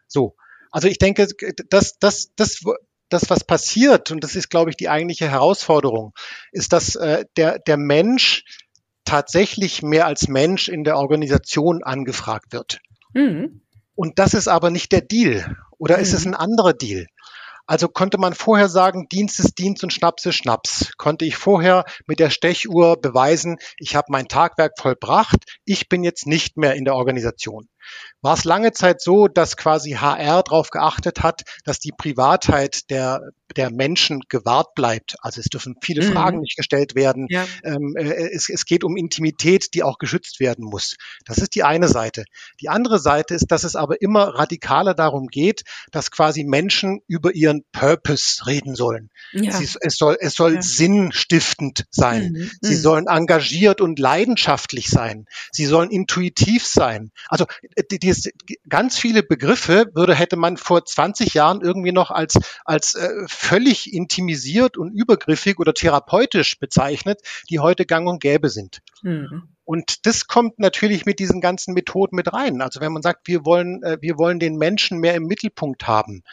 So. 0.08 0.36
Also 0.78 0.90
ich 0.90 1.00
denke, 1.00 1.28
dass 1.70 1.98
das, 1.98 2.36
das, 2.36 2.62
das, 3.10 3.30
was 3.32 3.44
passiert, 3.44 4.12
und 4.12 4.24
das 4.24 4.36
ist, 4.36 4.50
glaube 4.50 4.70
ich, 4.70 4.78
die 4.78 4.90
eigentliche 4.90 5.28
Herausforderung, 5.28 6.14
ist, 6.52 6.72
dass 6.72 6.94
äh, 6.94 7.26
der, 7.36 7.58
der 7.58 7.78
Mensch 7.78 8.44
tatsächlich 9.04 9.82
mehr 9.82 10.06
als 10.06 10.28
Mensch 10.28 10.68
in 10.68 10.84
der 10.84 10.98
Organisation 10.98 11.82
angefragt 11.82 12.54
wird. 12.54 12.78
Mhm. 13.16 13.64
Und 13.96 14.20
das 14.20 14.36
ist 14.36 14.48
aber 14.48 14.70
nicht 14.70 14.92
der 14.92 15.02
Deal. 15.02 15.58
Oder 15.80 15.98
mhm. 15.98 16.04
ist 16.04 16.14
es 16.14 16.26
mhm. 16.26 16.36
ein 16.36 16.42
anderer 16.42 16.74
Deal? 16.74 17.08
Also 17.66 17.88
konnte 17.88 18.20
man 18.20 18.36
vorher 18.36 18.70
sagen, 18.70 19.08
Dienst 19.10 19.40
ist 19.40 19.58
Dienst 19.58 19.84
und 19.84 19.94
Schnaps 19.94 20.28
ist 20.28 20.36
Schnaps. 20.36 20.92
Konnte 20.98 21.26
ich 21.26 21.38
vorher 21.38 21.86
mit 22.06 22.20
der 22.20 22.30
Stechuhr 22.30 23.02
beweisen, 23.02 23.58
ich 23.80 23.96
habe 23.96 24.12
mein 24.12 24.28
Tagwerk 24.28 24.74
vollbracht, 24.78 25.58
ich 25.66 25.90
bin 25.90 26.04
jetzt 26.04 26.28
nicht 26.28 26.56
mehr 26.56 26.76
in 26.76 26.86
der 26.86 26.94
Organisation 26.94 27.68
war 28.22 28.34
es 28.34 28.44
lange 28.44 28.72
Zeit 28.74 29.02
so, 29.02 29.28
dass 29.28 29.58
quasi 29.58 29.92
HR 29.92 30.44
darauf 30.44 30.70
geachtet 30.70 31.24
hat, 31.24 31.44
dass 31.64 31.80
die 31.80 31.92
Privatheit 31.96 32.90
der, 32.90 33.22
der 33.56 33.72
Menschen 33.72 34.22
gewahrt 34.28 34.74
bleibt. 34.76 35.16
Also 35.22 35.40
es 35.40 35.48
dürfen 35.48 35.76
viele 35.82 36.06
mhm. 36.06 36.14
Fragen 36.14 36.40
nicht 36.40 36.58
gestellt 36.58 36.96
werden. 36.96 37.28
Ja. 37.30 37.46
Ähm, 37.64 37.96
äh, 37.96 38.30
es, 38.34 38.50
es 38.50 38.66
geht 38.66 38.84
um 38.84 38.98
Intimität, 38.98 39.74
die 39.74 39.84
auch 39.84 39.98
geschützt 40.00 40.40
werden 40.40 40.66
muss. 40.66 40.98
Das 41.26 41.38
ist 41.38 41.56
die 41.56 41.64
eine 41.64 41.88
Seite. 41.88 42.26
Die 42.60 42.70
andere 42.70 43.00
Seite 43.00 43.36
ist, 43.36 43.52
dass 43.52 43.64
es 43.64 43.76
aber 43.76 44.02
immer 44.02 44.36
radikaler 44.36 44.94
darum 44.94 45.28
geht, 45.28 45.64
dass 45.92 46.12
quasi 46.12 46.44
Menschen 46.44 47.02
über 47.08 47.34
ihren 47.34 47.64
Purpose 47.72 48.46
reden 48.48 48.76
sollen. 48.76 49.10
Ja. 49.32 49.52
Sie, 49.52 49.70
es 49.80 49.96
soll, 49.96 50.18
es 50.20 50.34
soll 50.34 50.56
ja. 50.56 50.62
sinnstiftend 50.62 51.86
sein. 51.92 52.32
Mhm. 52.32 52.52
Sie 52.62 52.76
mhm. 52.76 52.80
sollen 52.80 53.08
engagiert 53.08 53.80
und 53.80 54.00
leidenschaftlich 54.00 54.90
sein. 54.90 55.26
Sie 55.52 55.66
sollen 55.66 55.92
intuitiv 55.92 56.66
sein. 56.66 57.12
Also 57.30 57.46
die, 57.92 58.00
die, 58.00 58.60
ganz 58.68 58.98
viele 58.98 59.24
Begriffe 59.24 59.88
würde, 59.94 60.16
hätte 60.16 60.36
man 60.36 60.58
vor 60.58 60.86
20 60.86 61.34
Jahren 61.34 61.62
irgendwie 61.62 61.92
noch 61.92 62.12
als, 62.12 62.38
als 62.66 62.96
äh, 62.96 63.10
völlig 63.28 63.94
intimisiert 63.94 64.78
und 64.78 64.94
übergriffig 64.94 65.60
oder 65.60 65.74
therapeutisch 65.74 66.60
bezeichnet, 66.60 67.22
die 67.50 67.60
heute 67.60 67.86
gang 67.86 68.08
und 68.08 68.22
gäbe 68.22 68.50
sind. 68.50 68.82
Mhm. 69.04 69.50
Und 69.64 70.06
das 70.06 70.28
kommt 70.28 70.60
natürlich 70.60 71.06
mit 71.06 71.20
diesen 71.20 71.42
ganzen 71.42 71.74
Methoden 71.74 72.16
mit 72.16 72.32
rein. 72.32 72.62
Also 72.62 72.80
wenn 72.80 72.94
man 72.94 73.02
sagt, 73.02 73.28
wir 73.28 73.46
wollen, 73.46 73.84
äh, 73.84 73.98
wir 74.02 74.18
wollen 74.18 74.40
den 74.40 74.56
Menschen 74.56 75.00
mehr 75.00 75.16
im 75.16 75.24
Mittelpunkt 75.24 75.88
haben, 75.88 76.24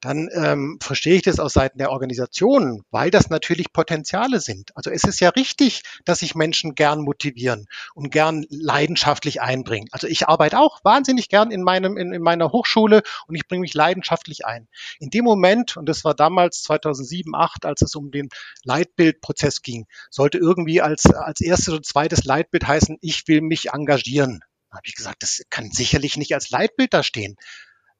dann 0.00 0.28
ähm, 0.32 0.78
verstehe 0.80 1.16
ich 1.16 1.22
das 1.22 1.40
aus 1.40 1.54
Seiten 1.54 1.78
der 1.78 1.90
Organisation, 1.90 2.82
weil 2.90 3.10
das 3.10 3.30
natürlich 3.30 3.72
Potenziale 3.72 4.40
sind. 4.40 4.76
Also 4.76 4.90
es 4.90 5.04
ist 5.04 5.20
ja 5.20 5.30
richtig, 5.30 5.82
dass 6.04 6.20
sich 6.20 6.34
Menschen 6.34 6.74
gern 6.74 7.00
motivieren 7.00 7.66
und 7.94 8.10
gern 8.10 8.46
leidenschaftlich 8.48 9.40
einbringen. 9.40 9.88
Also 9.90 10.06
ich 10.06 10.28
arbeite 10.28 10.58
auch 10.58 10.84
wahnsinnig 10.84 11.28
gern 11.28 11.50
in 11.50 11.62
meinem 11.62 11.96
in, 11.96 12.12
in 12.12 12.22
meiner 12.22 12.52
Hochschule 12.52 13.02
und 13.26 13.34
ich 13.34 13.48
bringe 13.48 13.62
mich 13.62 13.74
leidenschaftlich 13.74 14.46
ein. 14.46 14.68
In 15.00 15.10
dem 15.10 15.24
Moment 15.24 15.76
und 15.76 15.88
das 15.88 16.04
war 16.04 16.14
damals 16.14 16.62
2007 16.62 17.34
8, 17.34 17.64
als 17.64 17.82
es 17.82 17.94
um 17.96 18.10
den 18.10 18.28
Leitbildprozess 18.62 19.62
ging, 19.62 19.86
sollte 20.10 20.38
irgendwie 20.38 20.80
als 20.80 21.06
als 21.06 21.40
erstes 21.40 21.74
und 21.74 21.86
zweites 21.86 22.24
Leitbild 22.24 22.68
heißen, 22.68 22.98
ich 23.00 23.26
will 23.26 23.40
mich 23.40 23.70
engagieren. 23.70 24.40
Da 24.70 24.76
habe 24.76 24.86
ich 24.86 24.94
gesagt, 24.94 25.22
das 25.22 25.42
kann 25.50 25.70
sicherlich 25.70 26.16
nicht 26.18 26.34
als 26.34 26.50
Leitbild 26.50 26.92
da 26.92 27.02
stehen 27.02 27.36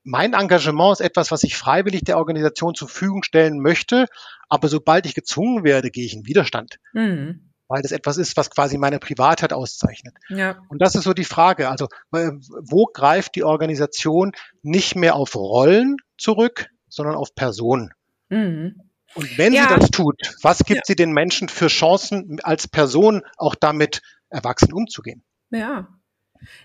mein 0.09 0.33
Engagement 0.33 0.95
ist 0.95 1.01
etwas, 1.01 1.31
was 1.31 1.43
ich 1.43 1.57
freiwillig 1.57 2.03
der 2.03 2.17
Organisation 2.17 2.75
zur 2.75 2.89
Verfügung 2.89 3.23
stellen 3.23 3.61
möchte, 3.61 4.07
aber 4.49 4.69
sobald 4.69 5.05
ich 5.05 5.15
gezwungen 5.15 5.65
werde, 5.65 5.91
gehe 5.91 6.07
ich 6.07 6.15
in 6.15 6.27
Widerstand. 6.27 6.79
Mhm. 6.95 7.51
Weil 7.69 7.83
das 7.83 7.93
etwas 7.93 8.17
ist, 8.17 8.35
was 8.39 8.51
quasi 8.51 8.79
meine 8.79 8.99
Privatheit 8.99 9.53
auszeichnet. 9.53 10.15
Ja. 10.31 10.63
Und 10.71 10.81
das 10.81 10.95
ist 10.95 11.05
so 11.05 11.13
die 11.13 11.25
Frage. 11.25 11.69
Also, 11.69 11.89
äh, 12.13 12.31
wo 12.63 12.87
greift 12.87 13.35
die 13.35 13.45
Organisation 13.45 14.33
nicht 14.63 14.97
mehr 14.97 15.15
auf 15.15 15.37
Rollen 15.37 15.97
zurück, 16.17 16.71
sondern 16.89 17.15
auf 17.15 17.35
Personen? 17.35 17.93
Mhm. 18.31 18.81
Und 19.15 19.37
wenn 19.37 19.53
ja. 19.53 19.69
sie 19.69 19.75
das 19.75 19.91
tut, 19.91 20.17
was 20.41 20.65
gibt 20.65 20.79
ja. 20.79 20.83
sie 20.87 20.97
den 20.97 21.13
Menschen 21.13 21.51
für 21.51 21.67
Chancen, 21.67 22.39
als 22.43 22.67
Person 22.67 23.23
auch 23.37 23.55
damit 23.55 24.01
erwachsen 24.31 24.73
umzugehen? 24.73 25.23
Ja. 25.51 25.89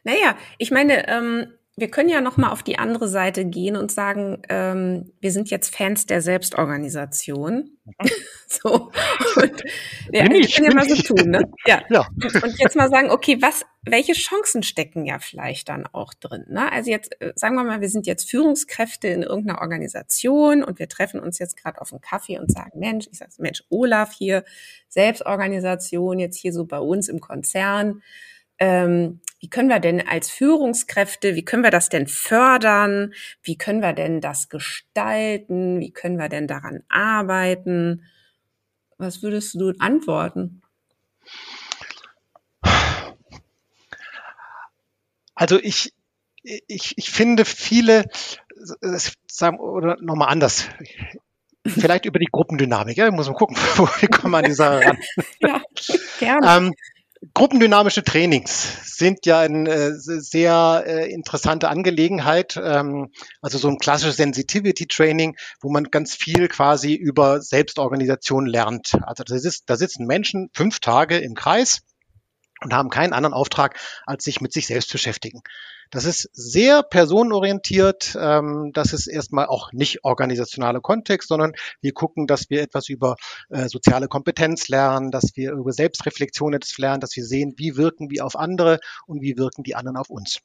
Naja, 0.05 0.37
ich 0.57 0.71
meine, 0.71 1.09
ähm, 1.09 1.53
wir 1.75 1.89
können 1.89 2.09
ja 2.09 2.21
noch 2.21 2.37
mal 2.37 2.51
auf 2.51 2.61
die 2.61 2.77
andere 2.77 3.07
Seite 3.07 3.45
gehen 3.45 3.75
und 3.75 3.91
sagen, 3.91 4.43
ähm, 4.49 5.11
wir 5.19 5.31
sind 5.31 5.49
jetzt 5.49 5.75
Fans 5.75 6.05
der 6.05 6.21
Selbstorganisation. 6.21 7.77
so. 8.47 8.91
Und, 9.35 9.63
ja, 10.11 10.29
wir 10.29 10.47
können 10.47 10.67
ja 10.67 10.73
mal 10.73 10.87
so 10.87 10.95
tun, 11.01 11.31
ne? 11.31 11.51
Ja. 11.65 11.81
ja. 11.89 12.07
Und 12.21 12.59
jetzt 12.59 12.75
mal 12.75 12.89
sagen, 12.89 13.09
okay, 13.09 13.41
was, 13.41 13.65
welche 13.81 14.13
Chancen 14.13 14.61
stecken 14.61 15.05
ja 15.05 15.17
vielleicht 15.17 15.67
dann 15.67 15.87
auch 15.87 16.13
drin? 16.13 16.45
Ne? 16.47 16.71
Also 16.71 16.91
jetzt 16.91 17.19
äh, 17.19 17.33
sagen 17.35 17.55
wir 17.55 17.63
mal, 17.63 17.81
wir 17.81 17.89
sind 17.89 18.05
jetzt 18.05 18.29
Führungskräfte 18.29 19.07
in 19.07 19.23
irgendeiner 19.23 19.59
Organisation 19.59 20.63
und 20.63 20.77
wir 20.77 20.87
treffen 20.87 21.19
uns 21.19 21.39
jetzt 21.39 21.57
gerade 21.57 21.81
auf 21.81 21.91
einen 21.91 22.01
Kaffee 22.01 22.37
und 22.37 22.51
sagen, 22.51 22.79
Mensch, 22.79 23.07
ich 23.11 23.17
sage, 23.17 23.31
Mensch, 23.39 23.63
Olaf 23.69 24.13
hier, 24.13 24.43
Selbstorganisation 24.89 26.19
jetzt 26.19 26.37
hier 26.37 26.53
so 26.53 26.65
bei 26.65 26.79
uns 26.79 27.09
im 27.09 27.19
Konzern 27.19 28.03
ähm, 28.63 29.19
wie 29.41 29.49
können 29.49 29.67
wir 29.67 29.81
denn 29.81 30.07
als 30.07 30.29
Führungskräfte, 30.29 31.35
wie 31.35 31.43
können 31.43 31.63
wir 31.63 31.69
das 31.69 31.89
denn 31.89 32.07
fördern? 32.07 33.13
Wie 33.41 33.57
können 33.57 33.81
wir 33.81 33.91
denn 33.91 34.21
das 34.21 34.47
gestalten? 34.47 35.81
Wie 35.81 35.91
können 35.91 36.17
wir 36.17 36.29
denn 36.29 36.47
daran 36.47 36.81
arbeiten? 36.87 38.05
Was 38.97 39.21
würdest 39.21 39.55
du 39.55 39.73
antworten? 39.79 40.61
Also 45.35 45.59
ich, 45.59 45.93
ich, 46.41 46.97
ich 46.97 47.11
finde 47.11 47.43
viele, 47.43 48.05
sagen, 49.27 49.59
oder 49.59 49.97
nochmal 49.99 50.29
anders, 50.29 50.69
vielleicht 51.67 52.05
über 52.05 52.19
die 52.19 52.29
Gruppendynamik, 52.31 52.95
ja, 52.95 53.11
muss 53.11 53.27
mal 53.27 53.35
gucken, 53.35 53.57
wo 53.75 53.89
wir 53.99 54.07
kommen 54.07 54.35
an 54.35 54.45
die 54.45 54.53
Sache 54.53 54.85
ran. 54.85 54.97
ja, 55.41 55.61
gerne. 56.19 56.67
Ähm, 56.67 56.73
Gruppendynamische 57.33 58.03
Trainings 58.03 58.97
sind 58.97 59.25
ja 59.25 59.39
eine 59.39 59.69
äh, 59.69 59.91
sehr 59.95 60.83
äh, 60.85 61.11
interessante 61.11 61.69
Angelegenheit. 61.69 62.59
Ähm, 62.61 63.11
also 63.41 63.57
so 63.57 63.69
ein 63.69 63.77
klassisches 63.77 64.17
Sensitivity 64.17 64.87
Training, 64.87 65.37
wo 65.61 65.71
man 65.71 65.85
ganz 65.85 66.15
viel 66.15 66.49
quasi 66.49 66.93
über 66.93 67.41
Selbstorganisation 67.41 68.45
lernt. 68.45 68.97
Also 69.03 69.23
da, 69.23 69.37
sitzt, 69.37 69.69
da 69.69 69.77
sitzen 69.77 70.05
Menschen 70.05 70.49
fünf 70.53 70.79
Tage 70.79 71.17
im 71.17 71.33
Kreis 71.33 71.83
und 72.61 72.73
haben 72.73 72.89
keinen 72.89 73.13
anderen 73.13 73.33
Auftrag, 73.33 73.79
als 74.05 74.25
sich 74.25 74.41
mit 74.41 74.51
sich 74.51 74.67
selbst 74.67 74.91
beschäftigen. 74.91 75.41
Das 75.93 76.05
ist 76.05 76.27
sehr 76.33 76.81
personenorientiert. 76.81 78.17
Ähm, 78.19 78.71
das 78.73 78.93
ist 78.93 79.05
erstmal 79.05 79.45
auch 79.45 79.71
nicht 79.73 80.03
organisationaler 80.03 80.81
Kontext, 80.81 81.27
sondern 81.29 81.53
wir 81.81 81.93
gucken, 81.93 82.25
dass 82.25 82.49
wir 82.49 82.63
etwas 82.63 82.89
über 82.89 83.15
äh, 83.49 83.69
soziale 83.69 84.07
Kompetenz 84.07 84.69
lernen, 84.69 85.11
dass 85.11 85.35
wir 85.35 85.51
über 85.51 85.71
Selbstreflexion 85.71 86.55
etwas 86.55 86.79
lernen, 86.79 86.99
dass 86.99 87.15
wir 87.15 87.23
sehen, 87.23 87.53
wie 87.57 87.77
wirken 87.77 88.09
wir 88.09 88.25
auf 88.25 88.35
andere 88.35 88.79
und 89.05 89.21
wie 89.21 89.37
wirken 89.37 89.61
die 89.61 89.75
anderen 89.75 89.97
auf 89.97 90.09
uns. 90.09 90.39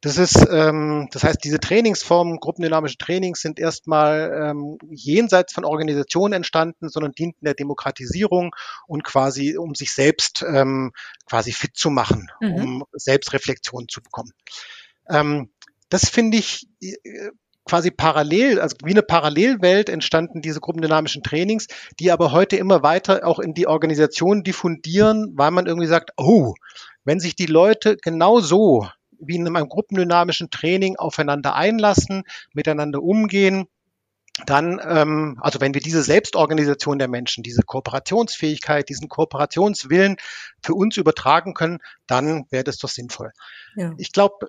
Das 0.00 0.18
ist, 0.18 0.46
ähm, 0.50 1.08
das 1.10 1.24
heißt, 1.24 1.42
diese 1.42 1.58
Trainingsformen, 1.58 2.38
gruppendynamische 2.38 2.98
Trainings 2.98 3.40
sind 3.40 3.58
erstmal 3.58 4.50
ähm, 4.50 4.78
jenseits 4.90 5.52
von 5.52 5.64
Organisationen 5.64 6.34
entstanden, 6.34 6.88
sondern 6.88 7.12
dienten 7.12 7.44
der 7.44 7.54
Demokratisierung 7.54 8.54
und 8.86 9.04
quasi, 9.04 9.56
um 9.56 9.74
sich 9.74 9.92
selbst 9.92 10.44
ähm, 10.46 10.92
quasi 11.26 11.52
fit 11.52 11.76
zu 11.76 11.90
machen, 11.90 12.30
mhm. 12.40 12.54
um 12.54 12.84
Selbstreflexion 12.92 13.88
zu 13.88 14.02
bekommen. 14.02 14.32
Ähm, 15.08 15.50
das 15.88 16.08
finde 16.08 16.38
ich 16.38 16.68
äh, 16.82 17.30
quasi 17.64 17.90
parallel, 17.90 18.60
also 18.60 18.76
wie 18.84 18.92
eine 18.92 19.02
Parallelwelt 19.02 19.88
entstanden 19.88 20.40
diese 20.40 20.60
gruppendynamischen 20.60 21.22
Trainings, 21.22 21.66
die 21.98 22.12
aber 22.12 22.32
heute 22.32 22.56
immer 22.56 22.82
weiter 22.82 23.26
auch 23.26 23.40
in 23.40 23.54
die 23.54 23.66
Organisation 23.66 24.44
diffundieren, 24.44 25.32
weil 25.36 25.50
man 25.50 25.66
irgendwie 25.66 25.88
sagt, 25.88 26.12
oh, 26.16 26.54
wenn 27.04 27.20
sich 27.20 27.34
die 27.34 27.46
Leute 27.46 27.96
genau 27.96 28.40
so 28.40 28.88
wie 29.18 29.36
in 29.36 29.46
einem 29.46 29.68
gruppendynamischen 29.68 30.50
Training 30.50 30.96
aufeinander 30.96 31.54
einlassen, 31.54 32.24
miteinander 32.52 33.02
umgehen, 33.02 33.66
dann, 34.44 34.80
ähm, 34.84 35.38
also 35.40 35.60
wenn 35.60 35.72
wir 35.72 35.80
diese 35.80 36.02
Selbstorganisation 36.02 36.98
der 36.98 37.08
Menschen, 37.08 37.42
diese 37.42 37.62
Kooperationsfähigkeit, 37.62 38.88
diesen 38.88 39.08
Kooperationswillen 39.08 40.16
für 40.62 40.74
uns 40.74 40.98
übertragen 40.98 41.54
können, 41.54 41.78
dann 42.06 42.44
wäre 42.50 42.64
das 42.64 42.76
doch 42.76 42.90
sinnvoll. 42.90 43.32
Ja. 43.76 43.94
Ich 43.96 44.12
glaube, 44.12 44.48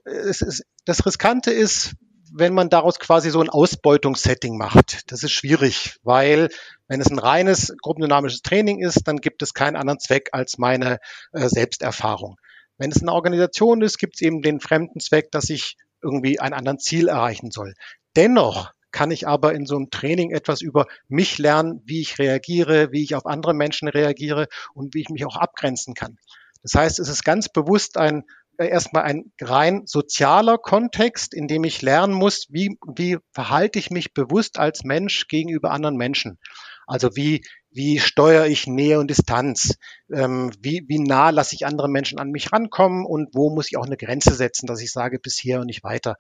das 0.86 1.06
Riskante 1.06 1.52
ist, 1.52 1.96
wenn 2.34 2.54
man 2.54 2.70
daraus 2.70 3.00
quasi 3.00 3.30
so 3.30 3.40
ein 3.40 3.50
Ausbeutungssetting 3.50 4.58
macht. 4.58 5.12
Das 5.12 5.24
ist 5.24 5.32
schwierig, 5.32 5.98
weil 6.04 6.50
wenn 6.90 7.00
es 7.00 7.10
ein 7.10 7.20
reines 7.20 7.74
gruppendynamisches 7.82 8.42
Training 8.42 8.80
ist, 8.80 9.08
dann 9.08 9.18
gibt 9.18 9.42
es 9.42 9.54
keinen 9.54 9.78
anderen 9.78 10.00
Zweck 10.00 10.30
als 10.34 10.58
meine 10.58 11.00
äh, 11.32 11.48
Selbsterfahrung. 11.48 12.38
Wenn 12.78 12.92
es 12.92 13.02
eine 13.02 13.14
Organisation 13.14 13.82
ist, 13.82 13.98
gibt 13.98 14.16
es 14.16 14.22
eben 14.22 14.42
den 14.42 14.60
fremden 14.60 15.00
Zweck, 15.00 15.32
dass 15.32 15.50
ich 15.50 15.78
irgendwie 16.02 16.40
ein 16.40 16.54
anderes 16.54 16.84
Ziel 16.84 17.08
erreichen 17.08 17.52
soll. 17.52 17.74
Dennoch 18.16 18.72
kann 18.92 19.12
ich 19.12 19.28
aber 19.28 19.54
in 19.54 19.66
so 19.66 19.76
einem 19.76 19.90
Training 19.90 20.32
etwas 20.32 20.62
über 20.62 20.86
mich 21.08 21.38
lernen, 21.38 21.82
wie 21.86 22.02
ich 22.02 22.20
reagiere, 22.20 22.92
wie 22.92 23.04
ich 23.04 23.16
auf 23.16 23.26
andere 23.26 23.54
Menschen 23.54 23.88
reagiere 23.88 24.48
und 24.74 24.94
wie 24.94 25.02
ich 25.02 25.10
mich 25.10 25.26
auch 25.26 25.36
abgrenzen 25.36 25.94
kann. 25.94 26.18
Das 26.64 26.74
heißt, 26.74 27.00
es 27.00 27.10
ist 27.10 27.24
ganz 27.24 27.50
bewusst 27.50 27.98
ein 27.98 28.24
äh, 28.58 28.68
erstmal 28.68 29.04
ein 29.04 29.32
rein 29.40 29.84
sozialer 29.86 30.58
Kontext, 30.58 31.34
in 31.34 31.48
dem 31.48 31.64
ich 31.64 31.82
lernen 31.82 32.14
muss, 32.14 32.48
wie, 32.50 32.78
wie 32.96 33.18
verhalte 33.32 33.78
ich 33.80 33.92
mich 33.92 34.14
bewusst 34.14 34.58
als 34.58 34.84
Mensch 34.84 35.28
gegenüber 35.28 35.72
anderen 35.72 35.96
Menschen. 35.96 36.40
Also 36.88 37.16
wie, 37.16 37.44
wie 37.78 38.00
steuere 38.00 38.48
ich 38.48 38.66
Nähe 38.66 39.00
und 39.00 39.12
Distanz? 39.12 39.78
Ähm, 40.12 40.52
wie, 40.60 40.84
wie 40.88 40.98
nah 40.98 41.30
lasse 41.30 41.54
ich 41.54 41.68
andere 41.68 41.88
Menschen 41.88 42.20
an 42.20 42.32
mich 42.32 42.52
rankommen 42.52 43.06
und 43.06 43.36
wo 43.36 43.52
muss 43.52 43.68
ich 43.68 43.78
auch 43.78 43.86
eine 43.86 43.98
Grenze 43.98 44.34
setzen, 44.34 44.66
dass 44.66 44.82
ich 44.82 44.92
sage, 44.92 45.20
bis 45.20 45.38
hier 45.38 45.60
und 45.60 45.68
nicht 45.68 45.84
weiter? 45.84 46.18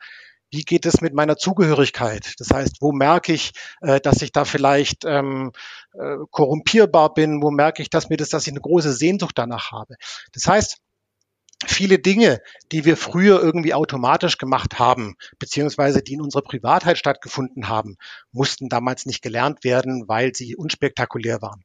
Wie 0.51 0.61
geht 0.61 0.85
es 0.85 1.01
mit 1.01 1.15
meiner 1.15 1.35
Zugehörigkeit? 1.35 2.35
Das 2.37 2.51
heißt, 2.51 2.77
wo 2.79 2.91
merke 2.91 3.33
ich, 3.33 3.53
äh, 3.81 3.99
dass 3.99 4.21
ich 4.21 4.31
da 4.31 4.45
vielleicht 4.45 5.03
ähm, 5.03 5.51
äh, 5.93 6.17
korrumpierbar 6.29 7.15
bin? 7.15 7.41
Wo 7.41 7.49
merke 7.49 7.81
ich, 7.81 7.89
dass 7.89 8.09
mir 8.09 8.17
das, 8.17 8.29
dass 8.29 8.45
ich 8.45 8.53
eine 8.53 8.61
große 8.61 8.93
Sehnsucht 8.93 9.37
danach 9.37 9.71
habe? 9.71 9.95
Das 10.33 10.45
heißt, 10.45 10.77
viele 11.65 11.99
Dinge, 11.99 12.41
die 12.71 12.85
wir 12.85 12.97
früher 12.97 13.41
irgendwie 13.41 13.73
automatisch 13.73 14.37
gemacht 14.37 14.77
haben, 14.77 15.15
beziehungsweise 15.39 16.01
die 16.01 16.13
in 16.13 16.21
unserer 16.21 16.43
Privatheit 16.43 16.97
stattgefunden 16.97 17.67
haben, 17.67 17.97
mussten 18.31 18.69
damals 18.69 19.05
nicht 19.05 19.21
gelernt 19.21 19.63
werden, 19.63 20.07
weil 20.07 20.35
sie 20.35 20.55
unspektakulär 20.55 21.41
waren. 21.41 21.63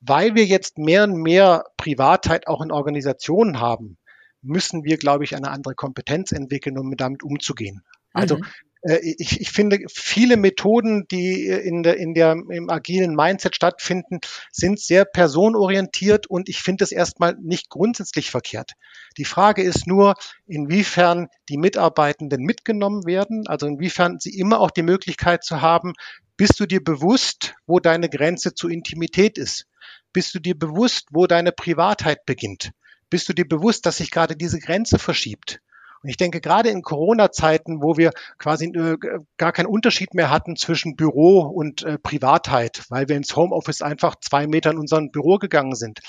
Weil 0.00 0.34
wir 0.34 0.44
jetzt 0.44 0.78
mehr 0.78 1.04
und 1.04 1.16
mehr 1.20 1.64
Privatheit 1.76 2.46
auch 2.46 2.60
in 2.60 2.70
Organisationen 2.70 3.58
haben, 3.58 3.98
müssen 4.42 4.84
wir, 4.84 4.98
glaube 4.98 5.24
ich, 5.24 5.34
eine 5.34 5.50
andere 5.50 5.74
Kompetenz 5.74 6.30
entwickeln, 6.30 6.78
um 6.78 6.94
damit 6.96 7.22
umzugehen. 7.22 7.82
Also 8.12 8.36
mhm. 8.36 8.44
Äh, 8.84 8.98
ich, 9.02 9.40
ich 9.40 9.50
finde, 9.50 9.78
viele 9.92 10.36
Methoden, 10.36 11.06
die 11.10 11.46
in 11.46 11.82
der, 11.82 11.96
in 11.96 12.14
der, 12.14 12.32
im 12.32 12.70
agilen 12.70 13.14
Mindset 13.14 13.56
stattfinden, 13.56 14.20
sind 14.52 14.78
sehr 14.78 15.04
personorientiert 15.04 16.26
und 16.26 16.48
ich 16.48 16.62
finde 16.62 16.84
es 16.84 16.92
erstmal 16.92 17.34
nicht 17.40 17.70
grundsätzlich 17.70 18.30
verkehrt. 18.30 18.72
Die 19.16 19.24
Frage 19.24 19.62
ist 19.62 19.86
nur, 19.86 20.14
inwiefern 20.46 21.28
die 21.48 21.56
Mitarbeitenden 21.56 22.42
mitgenommen 22.42 23.06
werden, 23.06 23.46
also 23.46 23.66
inwiefern 23.66 24.18
sie 24.20 24.38
immer 24.38 24.60
auch 24.60 24.70
die 24.70 24.82
Möglichkeit 24.82 25.44
zu 25.44 25.60
haben, 25.60 25.94
bist 26.36 26.58
du 26.58 26.66
dir 26.66 26.82
bewusst, 26.82 27.54
wo 27.66 27.78
deine 27.78 28.08
Grenze 28.08 28.54
zur 28.54 28.70
Intimität 28.70 29.38
ist? 29.38 29.66
Bist 30.12 30.34
du 30.34 30.40
dir 30.40 30.58
bewusst, 30.58 31.08
wo 31.10 31.26
deine 31.26 31.52
Privatheit 31.52 32.26
beginnt? 32.26 32.72
Bist 33.08 33.28
du 33.28 33.32
dir 33.32 33.46
bewusst, 33.46 33.86
dass 33.86 33.98
sich 33.98 34.10
gerade 34.10 34.36
diese 34.36 34.58
Grenze 34.58 34.98
verschiebt? 34.98 35.60
Und 36.04 36.10
ich 36.10 36.18
denke, 36.18 36.42
gerade 36.42 36.68
in 36.68 36.82
Corona-Zeiten, 36.82 37.82
wo 37.82 37.96
wir 37.96 38.10
quasi 38.38 38.66
äh, 38.66 38.98
gar 39.38 39.52
keinen 39.52 39.66
Unterschied 39.66 40.12
mehr 40.12 40.28
hatten 40.28 40.54
zwischen 40.54 40.96
Büro 40.96 41.40
und 41.40 41.82
äh, 41.82 41.96
Privatheit, 41.96 42.82
weil 42.90 43.08
wir 43.08 43.16
ins 43.16 43.34
Homeoffice 43.34 43.80
einfach 43.80 44.16
zwei 44.20 44.46
Meter 44.46 44.70
in 44.70 44.78
unser 44.78 45.00
Büro 45.00 45.38
gegangen 45.38 45.74
sind, 45.74 46.00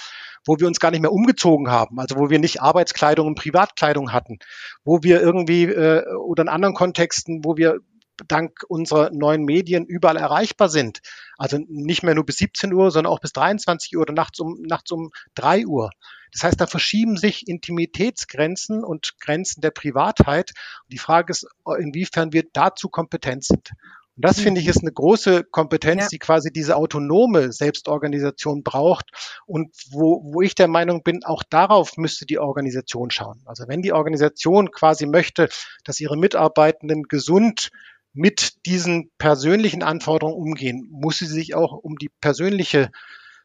wo 0.45 0.59
wir 0.59 0.67
uns 0.67 0.81
gar 0.81 0.91
nicht 0.91 0.99
mehr 0.99 1.13
umgezogen 1.13 1.71
haben, 1.71 1.97
also 1.97 2.17
wo 2.17 2.29
wir 2.29 2.39
nicht 2.39 2.61
Arbeitskleidung 2.61 3.25
und 3.25 3.35
Privatkleidung 3.35 4.11
hatten, 4.11 4.39
wo 4.83 5.01
wir 5.01 5.21
irgendwie 5.21 5.63
äh, 5.63 6.05
oder 6.13 6.43
in 6.43 6.49
anderen 6.49 6.75
Kontexten, 6.75 7.45
wo 7.45 7.55
wir 7.55 7.79
dank 8.27 8.63
unserer 8.67 9.11
neuen 9.11 9.45
Medien 9.45 9.85
überall 9.85 10.17
erreichbar 10.17 10.67
sind. 10.67 10.99
Also 11.37 11.57
nicht 11.67 12.03
mehr 12.03 12.15
nur 12.15 12.25
bis 12.25 12.37
17 12.37 12.73
Uhr, 12.73 12.91
sondern 12.91 13.13
auch 13.13 13.19
bis 13.19 13.31
23 13.31 13.95
Uhr 13.95 14.01
oder 14.01 14.13
nachts 14.13 14.39
um, 14.41 14.61
nachts 14.61 14.91
um 14.91 15.11
3 15.35 15.65
Uhr. 15.65 15.91
Das 16.35 16.43
heißt, 16.43 16.59
da 16.59 16.67
verschieben 16.67 17.15
sich 17.15 17.47
Intimitätsgrenzen 17.47 18.83
und 18.83 19.13
Grenzen 19.21 19.61
der 19.61 19.71
Privatheit. 19.71 20.51
Und 20.83 20.91
die 20.91 20.97
Frage 20.97 21.31
ist, 21.31 21.47
inwiefern 21.79 22.33
wir 22.33 22.43
dazu 22.51 22.89
kompetent 22.89 23.45
sind. 23.45 23.71
Und 24.17 24.25
das 24.25 24.39
finde 24.39 24.59
ich 24.59 24.67
ist 24.67 24.81
eine 24.81 24.91
große 24.91 25.45
Kompetenz, 25.45 26.03
ja. 26.03 26.07
die 26.09 26.19
quasi 26.19 26.51
diese 26.51 26.75
autonome 26.75 27.53
Selbstorganisation 27.53 28.63
braucht 28.63 29.11
und 29.45 29.73
wo, 29.91 30.21
wo 30.33 30.41
ich 30.41 30.55
der 30.55 30.69
Meinung 30.69 31.03
bin, 31.03 31.23
auch 31.25 31.43
darauf 31.43 31.97
müsste 31.97 32.25
die 32.25 32.39
Organisation 32.39 33.11
schauen. 33.11 33.41
Also 33.45 33.67
wenn 33.67 33.81
die 33.81 33.91
Organisation 33.93 34.71
quasi 34.71 35.05
möchte, 35.05 35.49
dass 35.83 35.99
ihre 35.99 36.17
Mitarbeitenden 36.17 37.03
gesund 37.03 37.71
mit 38.13 38.65
diesen 38.65 39.09
persönlichen 39.17 39.83
Anforderungen 39.83 40.37
umgehen, 40.37 40.87
muss 40.91 41.17
sie 41.17 41.25
sich 41.25 41.55
auch 41.55 41.73
um 41.73 41.97
die 41.97 42.09
persönliche 42.21 42.91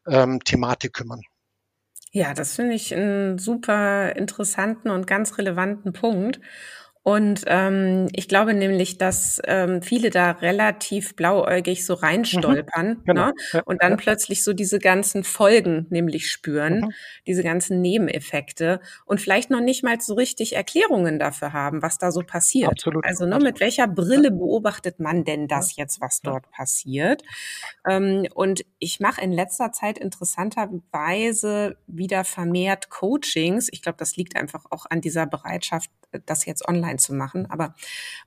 ähm, 0.07 0.40
Thematik 0.44 0.92
kümmern. 0.92 1.22
Ja, 2.12 2.35
das 2.35 2.57
finde 2.57 2.75
ich 2.75 2.92
einen 2.94 3.38
super 3.38 4.16
interessanten 4.16 4.90
und 4.90 5.07
ganz 5.07 5.38
relevanten 5.38 5.92
Punkt. 5.92 6.40
Und 7.02 7.44
ähm, 7.46 8.08
ich 8.12 8.28
glaube 8.28 8.52
nämlich, 8.52 8.98
dass 8.98 9.40
ähm, 9.46 9.80
viele 9.80 10.10
da 10.10 10.32
relativ 10.32 11.16
blauäugig 11.16 11.86
so 11.86 11.94
reinstolpern 11.94 12.88
mhm, 12.88 13.04
genau. 13.06 13.26
ne? 13.26 13.62
Und 13.64 13.82
dann 13.82 13.92
ja. 13.92 13.96
plötzlich 13.96 14.44
so 14.44 14.52
diese 14.52 14.78
ganzen 14.78 15.24
Folgen 15.24 15.86
nämlich 15.88 16.30
spüren, 16.30 16.80
mhm. 16.80 16.92
diese 17.26 17.42
ganzen 17.42 17.80
Nebeneffekte 17.80 18.80
und 19.06 19.18
vielleicht 19.18 19.48
noch 19.48 19.62
nicht 19.62 19.82
mal 19.82 19.98
so 19.98 20.12
richtig 20.12 20.56
Erklärungen 20.56 21.18
dafür 21.18 21.54
haben, 21.54 21.80
was 21.80 21.96
da 21.96 22.12
so 22.12 22.20
passiert. 22.20 22.70
Absolut. 22.70 23.06
Also 23.06 23.24
ne, 23.24 23.38
mit 23.38 23.60
welcher 23.60 23.88
Brille 23.88 24.30
beobachtet 24.30 25.00
man 25.00 25.24
denn 25.24 25.48
das 25.48 25.76
jetzt, 25.76 26.02
was 26.02 26.20
dort 26.20 26.50
passiert? 26.50 27.22
Ähm, 27.88 28.26
und 28.34 28.62
ich 28.78 29.00
mache 29.00 29.22
in 29.22 29.32
letzter 29.32 29.72
Zeit 29.72 29.96
interessanterweise 29.96 31.78
wieder 31.86 32.24
vermehrt 32.24 32.90
Coachings. 32.90 33.68
Ich 33.72 33.80
glaube, 33.80 33.96
das 33.96 34.16
liegt 34.16 34.36
einfach 34.36 34.66
auch 34.68 34.84
an 34.90 35.00
dieser 35.00 35.24
Bereitschaft, 35.24 35.90
das 36.26 36.44
jetzt 36.44 36.68
online 36.68 36.89
zu 36.98 37.14
machen. 37.14 37.50
Aber 37.50 37.74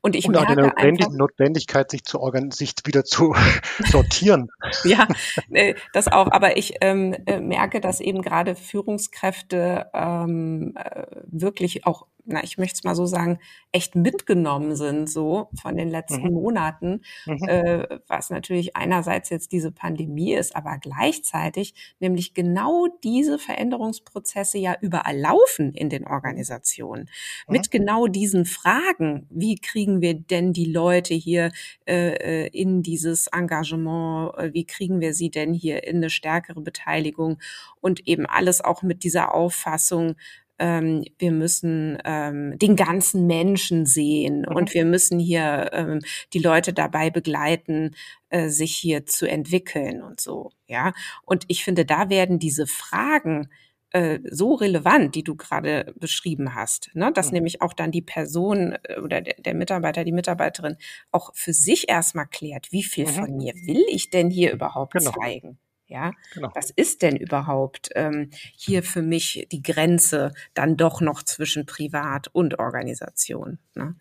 und 0.02 0.16
ich 0.16 0.26
und 0.26 0.34
merke 0.34 0.54
auch 0.54 0.56
die 0.56 0.62
Notwendig 0.62 1.10
Notwendigkeit, 1.10 1.92
sich 1.92 2.04
zu 2.04 2.20
sich 2.52 2.74
wieder 2.86 3.04
zu 3.04 3.36
sortieren. 3.86 4.50
ja, 4.84 5.08
äh, 5.52 5.76
das 5.94 6.08
auch. 6.08 6.32
Aber 6.32 6.58
ich 6.58 6.76
ähm, 6.82 7.16
äh, 7.26 7.40
merke, 7.40 7.82
dass 7.82 8.00
eben 8.00 8.22
gerade 8.22 8.56
Führungskräfte 8.56 9.88
ähm, 9.94 10.74
äh, 10.76 11.06
wirklich 11.26 11.86
auch 11.86 12.08
na, 12.26 12.44
ich 12.44 12.58
möchte 12.58 12.76
es 12.78 12.84
mal 12.84 12.96
so 12.96 13.06
sagen, 13.06 13.40
echt 13.72 13.96
mitgenommen 13.96 14.76
sind, 14.76 15.10
so 15.10 15.50
von 15.62 15.76
den 15.76 15.90
letzten 15.90 16.28
mhm. 16.28 16.34
Monaten, 16.34 17.02
mhm. 17.26 17.44
Äh, 17.48 18.00
was 18.08 18.30
natürlich 18.30 18.76
einerseits 18.76 19.30
jetzt 19.30 19.52
diese 19.52 19.72
Pandemie 19.72 20.34
ist, 20.34 20.56
aber 20.56 20.78
gleichzeitig 20.78 21.74
nämlich 22.00 22.34
genau 22.34 22.88
diese 23.04 23.40
Veränderungsprozesse 23.40 24.58
ja 24.58 24.76
überall 24.80 25.18
laufen 25.18 25.74
in 25.74 25.90
den 25.90 26.08
Organisationen. 26.08 27.10
Mhm. 27.48 27.54
Mit 27.54 27.72
genau 27.72 28.08
diesen 28.08 28.46
Fragen, 28.46 29.28
wie 29.30 29.56
kriegen 29.56 30.02
wir 30.02 30.14
denn 30.14 30.54
die 30.54 30.72
Leute 30.72 31.14
hier 31.14 31.52
äh, 31.86 32.46
äh 32.46 32.48
in 32.54 32.84
dieses 32.84 33.28
Engagement, 33.28 34.38
äh, 34.38 34.54
wie 34.54 34.66
kriegen 34.66 35.02
wir 35.02 35.14
sie 35.14 35.30
denn 35.30 35.54
hier 35.54 35.86
in 35.86 35.98
eine 35.98 36.10
stärkere 36.10 36.62
Beteiligung 36.62 37.40
und 37.82 38.08
eben 38.08 38.26
alles 38.26 38.62
auch 38.62 38.84
mit 38.84 39.04
dieser 39.04 39.34
Auffassung, 39.34 40.16
ähm, 40.60 41.04
wir 41.18 41.32
müssen 41.32 41.98
ähm, 42.06 42.58
den 42.60 42.76
ganzen 42.76 43.28
Menschen 43.28 43.86
sehen 43.86 44.46
mhm. 44.48 44.56
und 44.56 44.74
wir 44.74 44.86
müssen 44.86 45.20
hier 45.20 45.72
ähm, 45.74 46.00
die 46.34 46.40
Leute 46.40 46.74
dabei 46.74 47.10
begleiten, 47.10 47.96
äh, 48.30 48.50
sich 48.50 48.76
hier 48.76 49.06
zu 49.06 49.28
entwickeln 49.28 50.02
und 50.02 50.20
so. 50.20 50.52
Ja, 50.68 50.94
und 51.24 51.46
ich 51.48 51.64
finde, 51.64 51.86
da 51.86 52.10
werden 52.10 52.40
diese 52.40 52.68
Fragen 52.68 53.50
äh, 53.94 54.20
so 54.30 54.56
relevant, 54.56 55.14
die 55.14 55.24
du 55.24 55.36
gerade 55.36 55.94
beschrieben 56.00 56.56
hast, 56.56 56.90
ne? 56.96 57.12
dass 57.14 57.28
mhm. 57.28 57.34
nämlich 57.34 57.62
auch 57.62 57.74
dann 57.74 57.92
die 57.92 58.02
Person 58.02 58.76
äh, 58.84 59.00
oder 59.00 59.22
der, 59.22 59.36
der, 59.36 59.54
Mitarbeiter, 59.54 60.04
die 60.04 60.12
Mitarbeiterin 60.12 60.78
auch 61.12 61.30
für 61.36 61.54
sich 61.54 61.90
erstmal 61.90 62.28
klärt, 62.28 62.72
wie 62.72 62.84
viel 62.84 63.06
mhm. 63.06 63.12
von 63.12 63.38
mir 63.38 63.54
will 63.54 63.86
ich 63.90 64.10
denn 64.10 64.32
hier 64.32 64.52
überhaupt 64.52 64.94
genau. 64.94 65.12
zeigen? 65.12 65.60
Ja, 65.94 66.12
genau. 66.34 66.50
was 66.56 66.72
ist 66.72 67.04
denn 67.04 67.16
überhaupt 67.16 67.92
ähm, 67.94 68.32
hier 68.58 68.82
für 68.82 69.04
mich 69.04 69.48
die 69.52 69.62
Grenze 69.62 70.34
dann 70.56 70.76
doch 70.76 71.02
noch 71.02 71.22
zwischen 71.22 71.68
Privat 71.68 72.30
und 72.34 72.58
Organisation? 72.58 73.60
Ne? 73.76 73.94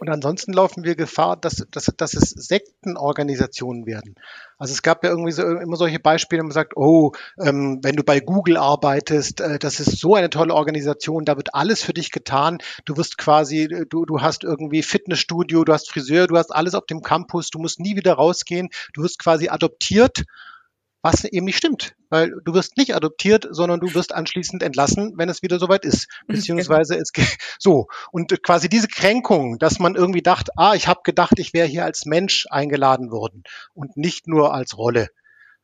Und 0.00 0.08
ansonsten 0.08 0.52
laufen 0.52 0.82
wir 0.82 0.96
Gefahr, 0.96 1.36
dass, 1.36 1.64
dass, 1.70 1.84
dass 1.96 2.14
es 2.14 2.30
Sektenorganisationen 2.30 3.86
werden. 3.86 4.16
Also 4.58 4.72
es 4.72 4.82
gab 4.82 5.04
ja 5.04 5.10
irgendwie 5.10 5.30
so 5.30 5.42
immer 5.42 5.76
solche 5.76 6.00
Beispiele, 6.00 6.42
man 6.42 6.50
sagt, 6.50 6.76
oh, 6.76 7.12
ähm, 7.38 7.78
wenn 7.82 7.94
du 7.94 8.02
bei 8.02 8.18
Google 8.18 8.56
arbeitest, 8.56 9.40
äh, 9.40 9.60
das 9.60 9.78
ist 9.78 10.00
so 10.00 10.16
eine 10.16 10.30
tolle 10.30 10.54
Organisation, 10.54 11.24
da 11.24 11.36
wird 11.36 11.54
alles 11.54 11.82
für 11.82 11.92
dich 11.92 12.10
getan. 12.10 12.58
Du 12.86 12.96
wirst 12.96 13.18
quasi, 13.18 13.68
du, 13.88 14.04
du 14.04 14.20
hast 14.20 14.42
irgendwie 14.42 14.82
Fitnessstudio, 14.82 15.62
du 15.62 15.72
hast 15.72 15.88
Friseur, 15.88 16.26
du 16.26 16.36
hast 16.36 16.50
alles 16.50 16.74
auf 16.74 16.86
dem 16.86 17.02
Campus, 17.02 17.50
du 17.50 17.60
musst 17.60 17.78
nie 17.78 17.94
wieder 17.94 18.14
rausgehen, 18.14 18.70
du 18.94 19.04
wirst 19.04 19.20
quasi 19.20 19.48
adoptiert 19.48 20.24
was 21.02 21.24
eben 21.24 21.46
nicht 21.46 21.56
stimmt, 21.56 21.94
weil 22.10 22.32
du 22.44 22.54
wirst 22.54 22.76
nicht 22.76 22.94
adoptiert, 22.94 23.48
sondern 23.50 23.80
du 23.80 23.94
wirst 23.94 24.14
anschließend 24.14 24.62
entlassen, 24.62 25.14
wenn 25.16 25.28
es 25.28 25.42
wieder 25.42 25.58
soweit 25.58 25.84
ist, 25.84 26.08
mhm, 26.26 26.34
beziehungsweise 26.34 26.96
es 26.96 27.12
so 27.58 27.86
und 28.12 28.42
quasi 28.42 28.68
diese 28.68 28.88
Kränkung, 28.88 29.58
dass 29.58 29.78
man 29.78 29.94
irgendwie 29.94 30.22
dachte, 30.22 30.52
ah, 30.56 30.74
ich 30.74 30.88
habe 30.88 31.00
gedacht, 31.04 31.38
ich 31.38 31.52
wäre 31.52 31.66
hier 31.66 31.84
als 31.84 32.04
Mensch 32.04 32.46
eingeladen 32.50 33.10
worden 33.10 33.44
und 33.74 33.96
nicht 33.96 34.26
nur 34.26 34.52
als 34.54 34.76
Rolle. 34.76 35.08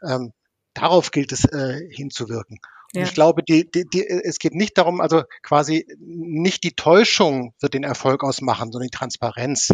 Ähm, 0.03 0.33
darauf 0.75 1.11
gilt 1.11 1.33
es 1.33 1.45
äh, 1.45 1.81
hinzuwirken. 1.91 2.59
Ja. 2.93 3.03
ich 3.03 3.15
glaube, 3.15 3.43
die, 3.43 3.71
die, 3.71 3.85
die, 3.85 4.07
es 4.07 4.39
geht 4.39 4.55
nicht 4.55 4.79
darum, 4.79 5.01
also 5.01 5.25
quasi 5.43 5.87
nicht 5.99 6.65
die 6.65 6.73
Täuschung 6.73 7.53
wird 7.61 7.75
den 7.75 7.83
Erfolg 7.83 8.23
ausmachen, 8.23 8.73
sondern 8.73 8.89
die 8.89 8.97
Transparenz. 8.97 9.71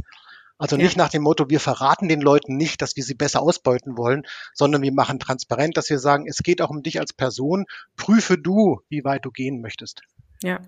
Also 0.59 0.77
nicht 0.77 0.97
ja. 0.97 1.03
nach 1.03 1.11
dem 1.11 1.23
Motto, 1.23 1.51
wir 1.51 1.61
verraten 1.61 2.09
den 2.09 2.21
Leuten 2.21 2.57
nicht, 2.57 2.83
dass 2.83 2.97
wir 2.97 3.03
sie 3.03 3.15
besser 3.15 3.43
ausbeuten 3.43 3.97
wollen, 3.97 4.23
sondern 4.55 4.83
wir 4.83 4.93
machen 4.93 5.19
transparent, 5.19 5.77
dass 5.77 5.91
wir 5.91 5.99
sagen, 5.99 6.27
es 6.27 6.39
geht 6.39 6.63
auch 6.63 6.71
um 6.71 6.83
dich 6.83 7.01
als 7.01 7.13
Person. 7.13 7.67
Prüfe 7.97 8.39
du, 8.39 8.81
wie 8.89 9.05
weit 9.05 9.25
du 9.25 9.31
gehen 9.31 9.61
möchtest. 9.61 10.03
Ja. 10.43 10.61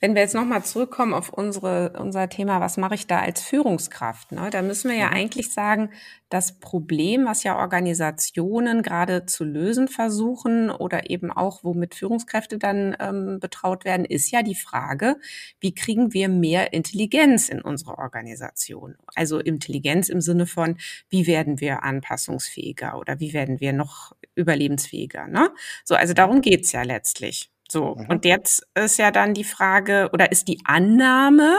Wenn 0.00 0.14
wir 0.14 0.22
jetzt 0.22 0.34
nochmal 0.34 0.64
zurückkommen 0.64 1.14
auf 1.14 1.30
unsere, 1.30 1.92
unser 1.98 2.28
Thema, 2.28 2.60
was 2.60 2.76
mache 2.76 2.94
ich 2.94 3.06
da 3.06 3.20
als 3.20 3.42
Führungskraft? 3.42 4.32
Ne? 4.32 4.50
Da 4.50 4.62
müssen 4.62 4.90
wir 4.90 4.96
ja 4.96 5.08
mhm. 5.08 5.14
eigentlich 5.14 5.52
sagen, 5.52 5.90
das 6.28 6.58
Problem, 6.58 7.24
was 7.24 7.44
ja 7.44 7.56
Organisationen 7.56 8.82
gerade 8.82 9.26
zu 9.26 9.44
lösen 9.44 9.86
versuchen 9.86 10.70
oder 10.70 11.08
eben 11.08 11.30
auch, 11.30 11.62
womit 11.62 11.94
Führungskräfte 11.94 12.58
dann 12.58 12.96
ähm, 12.98 13.38
betraut 13.40 13.84
werden, 13.84 14.04
ist 14.04 14.30
ja 14.32 14.42
die 14.42 14.56
Frage, 14.56 15.16
wie 15.60 15.74
kriegen 15.74 16.12
wir 16.12 16.28
mehr 16.28 16.72
Intelligenz 16.72 17.48
in 17.48 17.60
unsere 17.60 17.98
Organisation? 17.98 18.96
Also 19.14 19.38
Intelligenz 19.38 20.08
im 20.08 20.20
Sinne 20.20 20.46
von, 20.46 20.78
wie 21.08 21.26
werden 21.26 21.60
wir 21.60 21.84
anpassungsfähiger 21.84 22.98
oder 22.98 23.20
wie 23.20 23.32
werden 23.32 23.60
wir 23.60 23.72
noch 23.72 24.12
überlebensfähiger? 24.34 25.28
Ne? 25.28 25.50
So, 25.84 25.94
also 25.94 26.12
darum 26.12 26.40
geht's 26.40 26.72
ja 26.72 26.82
letztlich. 26.82 27.50
So, 27.68 27.96
mhm. 27.96 28.06
und 28.08 28.24
jetzt 28.24 28.66
ist 28.74 28.98
ja 28.98 29.10
dann 29.10 29.34
die 29.34 29.44
Frage 29.44 30.10
oder 30.12 30.30
ist 30.30 30.48
die 30.48 30.60
Annahme, 30.64 31.58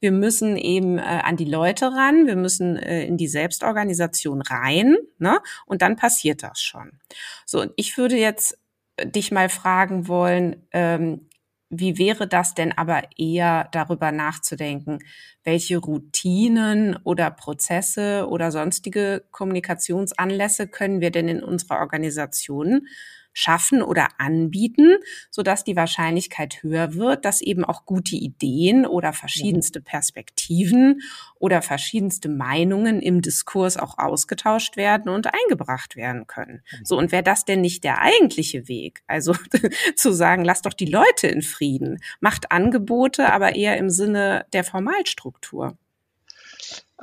wir 0.00 0.12
müssen 0.12 0.56
eben 0.56 0.98
äh, 0.98 1.02
an 1.02 1.36
die 1.36 1.44
Leute 1.44 1.86
ran, 1.92 2.26
wir 2.26 2.36
müssen 2.36 2.76
äh, 2.76 3.04
in 3.04 3.16
die 3.16 3.28
Selbstorganisation 3.28 4.42
rein, 4.42 4.96
ne? 5.18 5.38
Und 5.66 5.82
dann 5.82 5.96
passiert 5.96 6.42
das 6.42 6.60
schon. 6.60 6.98
So, 7.46 7.60
und 7.60 7.72
ich 7.76 7.96
würde 7.98 8.16
jetzt 8.16 8.58
dich 9.04 9.30
mal 9.30 9.48
fragen 9.48 10.08
wollen, 10.08 10.66
ähm, 10.72 11.28
wie 11.74 11.96
wäre 11.96 12.28
das 12.28 12.54
denn 12.54 12.72
aber 12.72 13.02
eher 13.16 13.68
darüber 13.72 14.12
nachzudenken, 14.12 14.98
welche 15.42 15.78
Routinen 15.78 16.98
oder 17.04 17.30
Prozesse 17.30 18.28
oder 18.28 18.52
sonstige 18.52 19.24
Kommunikationsanlässe 19.30 20.68
können 20.68 21.00
wir 21.00 21.10
denn 21.10 21.28
in 21.28 21.42
unserer 21.42 21.78
Organisation 21.78 22.86
schaffen 23.32 23.82
oder 23.82 24.08
anbieten, 24.18 24.96
sodass 25.30 25.64
die 25.64 25.76
Wahrscheinlichkeit 25.76 26.62
höher 26.62 26.94
wird, 26.94 27.24
dass 27.24 27.40
eben 27.40 27.64
auch 27.64 27.86
gute 27.86 28.16
Ideen 28.16 28.86
oder 28.86 29.12
verschiedenste 29.12 29.80
mhm. 29.80 29.84
Perspektiven 29.84 31.00
oder 31.38 31.62
verschiedenste 31.62 32.28
Meinungen 32.28 33.00
im 33.00 33.22
Diskurs 33.22 33.76
auch 33.76 33.98
ausgetauscht 33.98 34.76
werden 34.76 35.08
und 35.08 35.28
eingebracht 35.32 35.96
werden 35.96 36.26
können. 36.26 36.62
Mhm. 36.72 36.84
So, 36.84 36.98
und 36.98 37.12
wäre 37.12 37.22
das 37.22 37.44
denn 37.44 37.60
nicht 37.60 37.84
der 37.84 38.00
eigentliche 38.00 38.68
Weg? 38.68 39.02
Also 39.06 39.34
zu 39.96 40.12
sagen, 40.12 40.44
lasst 40.44 40.66
doch 40.66 40.74
die 40.74 40.86
Leute 40.86 41.28
in 41.28 41.42
Frieden, 41.42 41.98
macht 42.20 42.52
Angebote, 42.52 43.32
aber 43.32 43.54
eher 43.54 43.76
im 43.78 43.90
Sinne 43.90 44.46
der 44.52 44.64
Formalstruktur. 44.64 45.76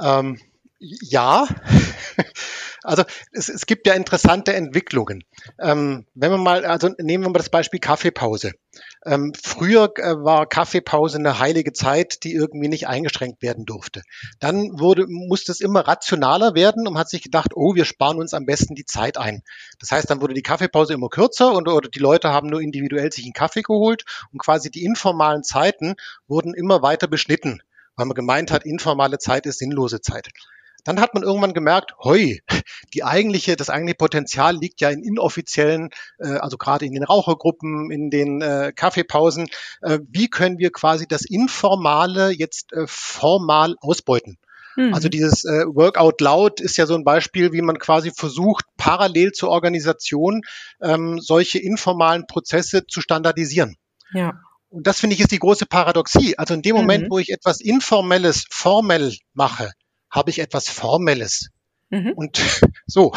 Ähm, 0.02 0.40
ja, 0.80 1.46
also 2.84 3.04
es, 3.34 3.50
es 3.50 3.66
gibt 3.66 3.86
ja 3.86 3.94
interessante 3.94 4.54
Entwicklungen. 4.54 5.24
Ähm, 5.60 6.06
wenn 6.14 6.32
wir 6.32 6.38
mal, 6.38 6.66
also 6.66 6.90
nehmen 7.00 7.26
wir 7.26 7.30
mal 7.30 7.38
das 7.38 7.50
Beispiel 7.50 7.82
Kaffeepause. 7.82 8.54
Ähm, 9.06 9.34
früher 9.42 9.92
äh, 9.98 10.16
war 10.24 10.46
Kaffeepause 10.46 11.18
eine 11.18 11.40
heilige 11.40 11.74
Zeit, 11.74 12.24
die 12.24 12.34
irgendwie 12.34 12.70
nicht 12.70 12.88
eingeschränkt 12.88 13.42
werden 13.42 13.66
durfte. 13.66 14.04
Dann 14.40 14.80
wurde, 14.80 15.06
musste 15.08 15.52
es 15.52 15.60
immer 15.60 15.82
rationaler 15.82 16.56
werden 16.56 16.88
und 16.88 16.94
man 16.94 17.02
hat 17.02 17.10
sich 17.10 17.24
gedacht, 17.24 17.52
oh, 17.56 17.76
wir 17.76 17.86
sparen 17.86 18.18
uns 18.18 18.34
am 18.34 18.46
besten 18.46 18.76
die 18.76 18.86
Zeit 18.86 19.18
ein. 19.18 19.42
Das 19.80 19.92
heißt, 19.92 20.10
dann 20.10 20.22
wurde 20.22 20.34
die 20.34 20.44
Kaffeepause 20.44 20.94
immer 20.94 21.10
kürzer 21.10 21.52
und 21.54 21.68
oder 21.68 21.90
die 21.90 22.00
Leute 22.00 22.30
haben 22.30 22.48
nur 22.48 22.62
individuell 22.62 23.12
sich 23.12 23.26
einen 23.26 23.34
Kaffee 23.34 23.64
geholt 23.64 24.06
und 24.32 24.40
quasi 24.40 24.72
die 24.72 24.86
informalen 24.86 25.44
Zeiten 25.44 25.96
wurden 26.28 26.54
immer 26.54 26.82
weiter 26.82 27.08
beschnitten, 27.08 27.62
weil 27.96 28.06
man 28.06 28.16
gemeint 28.16 28.52
hat, 28.52 28.66
informale 28.66 29.18
Zeit 29.18 29.46
ist 29.46 29.60
sinnlose 29.60 30.00
Zeit. 30.00 30.30
Dann 30.90 31.02
hat 31.02 31.14
man 31.14 31.22
irgendwann 31.22 31.54
gemerkt, 31.54 31.94
hoi, 32.04 32.40
die 32.96 33.04
eigentliche, 33.04 33.56
das 33.56 33.70
eigentliche 33.70 33.98
Potenzial 33.98 34.58
liegt 34.58 34.82
ja 34.82 34.90
in 34.90 35.04
inoffiziellen, 35.04 35.90
äh, 36.18 36.30
also 36.38 36.58
gerade 36.58 36.84
in 36.84 36.94
den 36.94 37.04
Rauchergruppen, 37.04 37.92
in 37.92 38.10
den 38.10 38.42
äh, 38.42 38.74
Kaffeepausen. 38.76 39.50
Äh, 39.84 40.00
wie 40.10 40.32
können 40.32 40.58
wir 40.58 40.72
quasi 40.72 41.08
das 41.08 41.26
Informale 41.26 42.32
jetzt 42.32 42.74
äh, 42.74 42.86
formal 42.88 43.76
ausbeuten? 43.82 44.40
Mhm. 44.78 44.96
Also 44.96 45.10
dieses 45.10 45.46
äh, 45.46 45.66
Workout 45.68 46.22
Loud 46.22 46.60
ist 46.60 46.76
ja 46.78 46.88
so 46.88 46.96
ein 46.96 47.04
Beispiel, 47.04 47.54
wie 47.54 47.62
man 47.62 47.78
quasi 47.78 48.10
versucht, 48.10 48.66
parallel 48.76 49.32
zur 49.32 49.50
Organisation 49.50 50.42
ähm, 50.82 51.20
solche 51.20 51.60
informalen 51.60 52.26
Prozesse 52.26 52.88
zu 52.88 53.00
standardisieren. 53.02 53.76
Ja. 54.12 54.42
Und 54.70 54.88
das 54.88 55.00
finde 55.00 55.14
ich 55.16 55.20
ist 55.20 55.32
die 55.32 55.38
große 55.38 55.68
Paradoxie. 55.68 56.36
Also 56.40 56.56
in 56.56 56.64
dem 56.64 56.76
Moment, 56.76 57.04
mhm. 57.04 57.12
wo 57.12 57.20
ich 57.20 57.30
etwas 57.30 57.62
Informelles 57.62 58.46
formell 58.50 59.16
mache, 59.34 59.72
habe 60.10 60.30
ich 60.30 60.40
etwas 60.40 60.70
Formelles. 60.70 61.50
Mhm. 61.90 62.14
Und 62.16 62.40
so. 62.88 63.14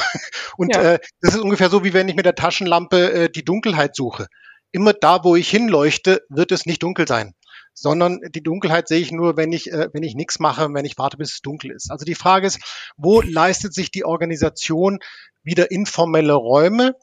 Und 0.57 0.75
ja. 0.75 0.95
äh, 0.95 0.99
das 1.21 1.35
ist 1.35 1.41
ungefähr 1.41 1.71
so, 1.71 1.85
wie 1.85 1.93
wenn 1.93 2.09
ich 2.09 2.17
mit 2.17 2.27
der 2.27 2.35
Taschenlampe 2.35 3.13
äh, 3.13 3.31
die 3.31 3.45
Dunkelheit 3.45 3.95
suche. 3.97 4.27
Immer 4.71 4.93
da, 4.95 5.25
wo 5.25 5.37
ich 5.37 5.51
hinleuchte, 5.51 6.23
wird 6.29 6.53
es 6.53 6.67
nicht 6.67 6.83
dunkel 6.83 7.07
sein 7.07 7.35
sondern 7.75 8.21
die 8.35 8.43
Dunkelheit 8.43 8.89
sehe 8.89 9.01
ich 9.01 9.13
nur, 9.13 9.37
wenn 9.37 9.53
ich, 9.53 9.71
äh, 9.73 9.89
wenn 9.93 10.03
ich 10.03 10.15
nichts 10.15 10.39
mache, 10.39 10.69
wenn 10.73 10.85
ich 10.85 10.99
warte, 10.99 11.17
bis 11.17 11.35
es 11.35 11.41
dunkel 11.41 11.71
ist. 11.71 11.91
Also 11.91 12.05
die 12.05 12.15
Frage 12.15 12.47
ist, 12.47 12.61
wo 12.97 13.21
leistet 13.23 13.75
sich 13.75 13.91
die 13.91 14.05
Organisation 14.05 14.99
wieder 15.43 15.71
informelle 15.71 16.35
Räume, 16.35 16.95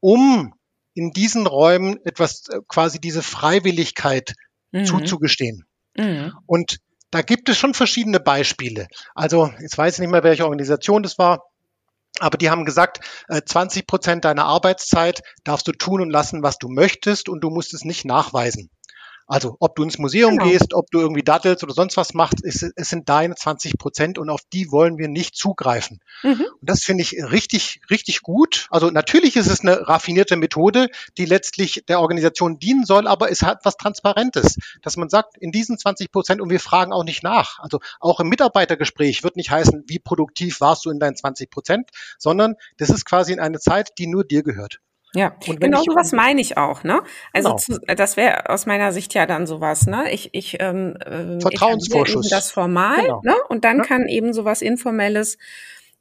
um 0.00 0.54
in 0.94 1.10
diesen 1.12 1.46
Räumen 1.46 1.98
etwas 2.04 2.48
äh, 2.48 2.60
quasi 2.68 3.00
diese 3.00 3.22
Freiwilligkeit 3.22 4.34
mhm. 4.72 4.84
zuzugestehen. 4.84 5.64
Mhm. 5.96 6.32
Und 6.46 6.78
da 7.10 7.22
gibt 7.22 7.48
es 7.48 7.58
schon 7.58 7.74
verschiedene 7.74 8.20
Beispiele. 8.20 8.86
Also, 9.14 9.52
jetzt 9.60 9.76
weiß 9.76 9.94
ich 9.94 10.00
nicht 10.00 10.10
mehr, 10.10 10.22
welche 10.22 10.44
Organisation 10.44 11.02
das 11.02 11.18
war. 11.18 11.44
Aber 12.18 12.38
die 12.38 12.50
haben 12.50 12.64
gesagt, 12.64 13.00
20 13.28 13.82
äh, 13.82 13.86
Prozent 13.86 14.24
deiner 14.24 14.44
Arbeitszeit 14.44 15.22
darfst 15.44 15.66
du 15.68 15.72
tun 15.72 16.00
und 16.00 16.10
lassen, 16.10 16.42
was 16.42 16.58
du 16.58 16.68
möchtest 16.68 17.28
und 17.28 17.40
du 17.40 17.50
musst 17.50 17.72
es 17.72 17.84
nicht 17.84 18.04
nachweisen. 18.04 18.68
Also 19.30 19.56
ob 19.60 19.76
du 19.76 19.84
ins 19.84 19.96
Museum 19.96 20.38
genau. 20.38 20.50
gehst, 20.50 20.74
ob 20.74 20.90
du 20.90 20.98
irgendwie 20.98 21.22
dattelst 21.22 21.62
oder 21.62 21.72
sonst 21.72 21.96
was 21.96 22.14
machst, 22.14 22.44
es, 22.44 22.62
es 22.74 22.88
sind 22.88 23.08
deine 23.08 23.36
20 23.36 23.78
Prozent 23.78 24.18
und 24.18 24.28
auf 24.28 24.40
die 24.52 24.72
wollen 24.72 24.98
wir 24.98 25.06
nicht 25.06 25.36
zugreifen. 25.36 26.00
Mhm. 26.24 26.46
Und 26.60 26.68
das 26.68 26.82
finde 26.82 27.02
ich 27.02 27.12
richtig, 27.12 27.80
richtig 27.90 28.22
gut. 28.22 28.66
Also 28.70 28.90
natürlich 28.90 29.36
ist 29.36 29.46
es 29.46 29.60
eine 29.60 29.86
raffinierte 29.86 30.34
Methode, 30.34 30.88
die 31.16 31.26
letztlich 31.26 31.84
der 31.86 32.00
Organisation 32.00 32.58
dienen 32.58 32.84
soll, 32.84 33.06
aber 33.06 33.30
es 33.30 33.42
hat 33.42 33.60
was 33.62 33.76
Transparentes, 33.76 34.56
dass 34.82 34.96
man 34.96 35.08
sagt, 35.08 35.38
in 35.38 35.52
diesen 35.52 35.78
20 35.78 36.10
Prozent 36.10 36.40
und 36.40 36.50
wir 36.50 36.58
fragen 36.58 36.92
auch 36.92 37.04
nicht 37.04 37.22
nach. 37.22 37.60
Also 37.60 37.78
auch 38.00 38.18
im 38.18 38.28
Mitarbeitergespräch 38.28 39.22
wird 39.22 39.36
nicht 39.36 39.52
heißen, 39.52 39.84
wie 39.86 40.00
produktiv 40.00 40.60
warst 40.60 40.84
du 40.86 40.90
in 40.90 40.98
deinen 40.98 41.14
20 41.14 41.50
Prozent, 41.50 41.90
sondern 42.18 42.56
das 42.78 42.90
ist 42.90 43.04
quasi 43.04 43.32
in 43.32 43.38
eine 43.38 43.60
Zeit, 43.60 43.90
die 43.98 44.08
nur 44.08 44.24
dir 44.24 44.42
gehört. 44.42 44.80
Ja, 45.14 45.34
genau 45.44 45.82
sowas 45.82 46.12
meine 46.12 46.40
ich 46.40 46.56
auch, 46.56 46.84
ne? 46.84 47.02
Also 47.32 47.50
genau. 47.50 47.58
zu, 47.58 47.80
das 47.96 48.16
wäre 48.16 48.48
aus 48.48 48.66
meiner 48.66 48.92
Sicht 48.92 49.12
ja 49.14 49.26
dann 49.26 49.46
sowas, 49.46 49.86
ne? 49.86 50.10
Ich, 50.12 50.30
ich 50.32 50.58
ähm, 50.60 50.96
äh, 50.96 51.40
Vertrauensvorschuss. 51.40 52.28
das 52.28 52.52
formal, 52.52 53.02
genau. 53.02 53.20
ne? 53.24 53.34
Und 53.48 53.64
dann 53.64 53.78
ja. 53.78 53.84
kann 53.84 54.06
eben 54.06 54.32
sowas 54.32 54.62
Informelles 54.62 55.36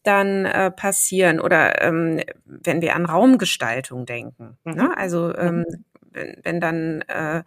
dann 0.04 0.46
äh, 0.46 0.70
passieren. 0.70 1.40
Oder 1.40 1.82
ähm, 1.82 2.22
wenn 2.46 2.82
wir 2.82 2.96
an 2.96 3.06
Raumgestaltung 3.06 4.06
denken. 4.06 4.58
Mhm. 4.64 4.74
Ne? 4.74 4.98
Also 4.98 5.36
ähm, 5.36 5.66
mhm. 5.68 5.86
wenn, 6.12 6.40
wenn 6.44 6.62
dann 6.62 7.02
äh, 7.08 7.44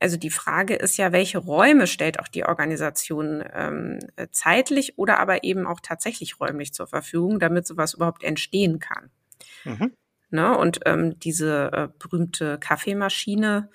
also 0.00 0.16
die 0.16 0.30
Frage 0.30 0.74
ist 0.74 0.96
ja, 0.96 1.12
welche 1.12 1.38
Räume 1.38 1.86
stellt 1.86 2.20
auch 2.20 2.28
die 2.28 2.44
Organisation 2.44 3.42
ähm, 3.54 4.00
zeitlich 4.32 4.98
oder 4.98 5.18
aber 5.18 5.44
eben 5.44 5.66
auch 5.66 5.80
tatsächlich 5.80 6.40
räumlich 6.40 6.74
zur 6.74 6.86
Verfügung, 6.86 7.38
damit 7.38 7.66
sowas 7.66 7.94
überhaupt 7.94 8.22
entstehen 8.22 8.80
kann. 8.80 9.10
Mhm. 9.64 9.92
Ne? 10.34 10.58
Und 10.58 10.80
ähm, 10.84 11.18
diese 11.20 11.70
äh, 11.72 11.88
berühmte 11.98 12.58
Kaffeemaschine 12.58 13.70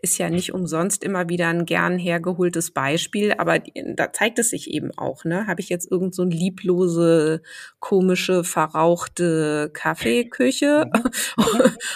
ist 0.00 0.18
ja 0.18 0.30
nicht 0.30 0.52
umsonst 0.52 1.04
immer 1.04 1.28
wieder 1.28 1.48
ein 1.48 1.64
gern 1.64 1.98
hergeholtes 1.98 2.72
Beispiel, 2.72 3.34
aber 3.38 3.60
da 3.94 4.12
zeigt 4.12 4.38
es 4.38 4.50
sich 4.50 4.70
eben 4.70 4.90
auch, 4.96 5.24
ne? 5.24 5.46
Habe 5.46 5.60
ich 5.60 5.68
jetzt 5.68 5.90
irgend 5.90 6.14
so 6.14 6.22
ein 6.22 6.30
lieblose, 6.30 7.42
komische, 7.78 8.44
verrauchte 8.44 9.70
Kaffeeküche? 9.72 10.90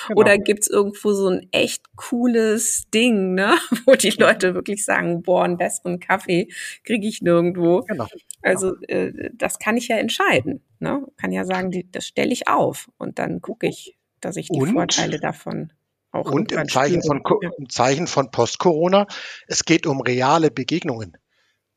Genau. 0.09 0.21
Oder 0.21 0.39
gibt's 0.39 0.69
irgendwo 0.69 1.13
so 1.13 1.29
ein 1.29 1.49
echt 1.53 1.85
cooles 1.97 2.85
Ding, 2.93 3.35
ne? 3.35 3.55
Wo 3.87 3.93
die 3.93 4.11
Leute 4.11 4.55
wirklich 4.55 4.85
sagen, 4.85 5.23
boah, 5.23 5.45
einen 5.45 5.57
besseren 5.57 6.01
Kaffee 6.01 6.49
kriege 6.85 7.07
ich 7.07 7.21
nirgendwo. 7.21 7.83
Genau. 7.83 8.07
Also 8.43 8.77
äh, 8.83 9.31
das 9.35 9.59
kann 9.59 9.77
ich 9.77 9.89
ja 9.89 9.97
entscheiden. 9.97 10.63
Ne? 10.79 11.07
Kann 11.17 11.33
ja 11.33 11.45
sagen, 11.45 11.71
die, 11.71 11.91
das 11.91 12.07
stelle 12.07 12.33
ich 12.33 12.49
auf 12.49 12.91
und 12.99 13.19
dann 13.19 13.41
gucke 13.41 13.67
ich, 13.67 13.99
dass 14.21 14.37
ich 14.37 14.49
die 14.49 14.61
und, 14.61 14.73
Vorteile 14.73 15.19
davon 15.19 15.73
auch 16.19 16.31
Und 16.31 16.53
im 16.53 16.69
Zeichen, 16.69 17.03
von, 17.03 17.23
im 17.59 17.69
Zeichen 17.69 18.07
von 18.07 18.31
Post-Corona, 18.31 19.07
es 19.47 19.65
geht 19.65 19.87
um 19.87 20.01
reale 20.01 20.51
Begegnungen. 20.51 21.17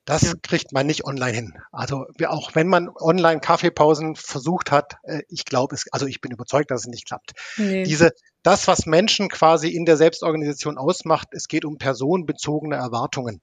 Das 0.05 0.23
ja. 0.23 0.33
kriegt 0.41 0.71
man 0.71 0.87
nicht 0.87 1.05
online 1.05 1.33
hin. 1.33 1.53
Also 1.71 2.05
auch 2.27 2.55
wenn 2.55 2.67
man 2.67 2.89
online 2.89 3.39
Kaffeepausen 3.39 4.15
versucht 4.15 4.71
hat, 4.71 4.97
äh, 5.03 5.21
ich 5.29 5.45
glaube 5.45 5.75
es, 5.75 5.85
also 5.91 6.07
ich 6.07 6.21
bin 6.21 6.31
überzeugt, 6.31 6.71
dass 6.71 6.81
es 6.81 6.87
nicht 6.87 7.05
klappt. 7.05 7.33
Nee. 7.57 7.83
Diese, 7.83 8.11
das, 8.41 8.67
was 8.67 8.87
Menschen 8.87 9.29
quasi 9.29 9.69
in 9.69 9.85
der 9.85 9.97
Selbstorganisation 9.97 10.77
ausmacht, 10.77 11.29
es 11.31 11.47
geht 11.47 11.65
um 11.65 11.77
personenbezogene 11.77 12.75
Erwartungen. 12.75 13.41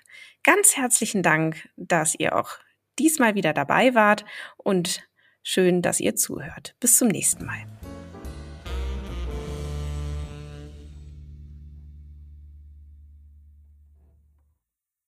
Ganz 0.49 0.79
herzlichen 0.79 1.23
Dank, 1.23 1.69
dass 1.77 2.15
ihr 2.19 2.35
auch 2.35 2.53
diesmal 2.99 3.35
wieder 3.35 3.53
dabei 3.53 3.95
wart 3.95 4.25
und 4.57 5.07
schön, 5.43 5.83
dass 5.83 6.01
ihr 6.01 6.17
zuhört. 6.17 6.75
Bis 6.81 6.97
zum 6.97 7.09
nächsten 7.09 7.45
Mal. 7.45 7.67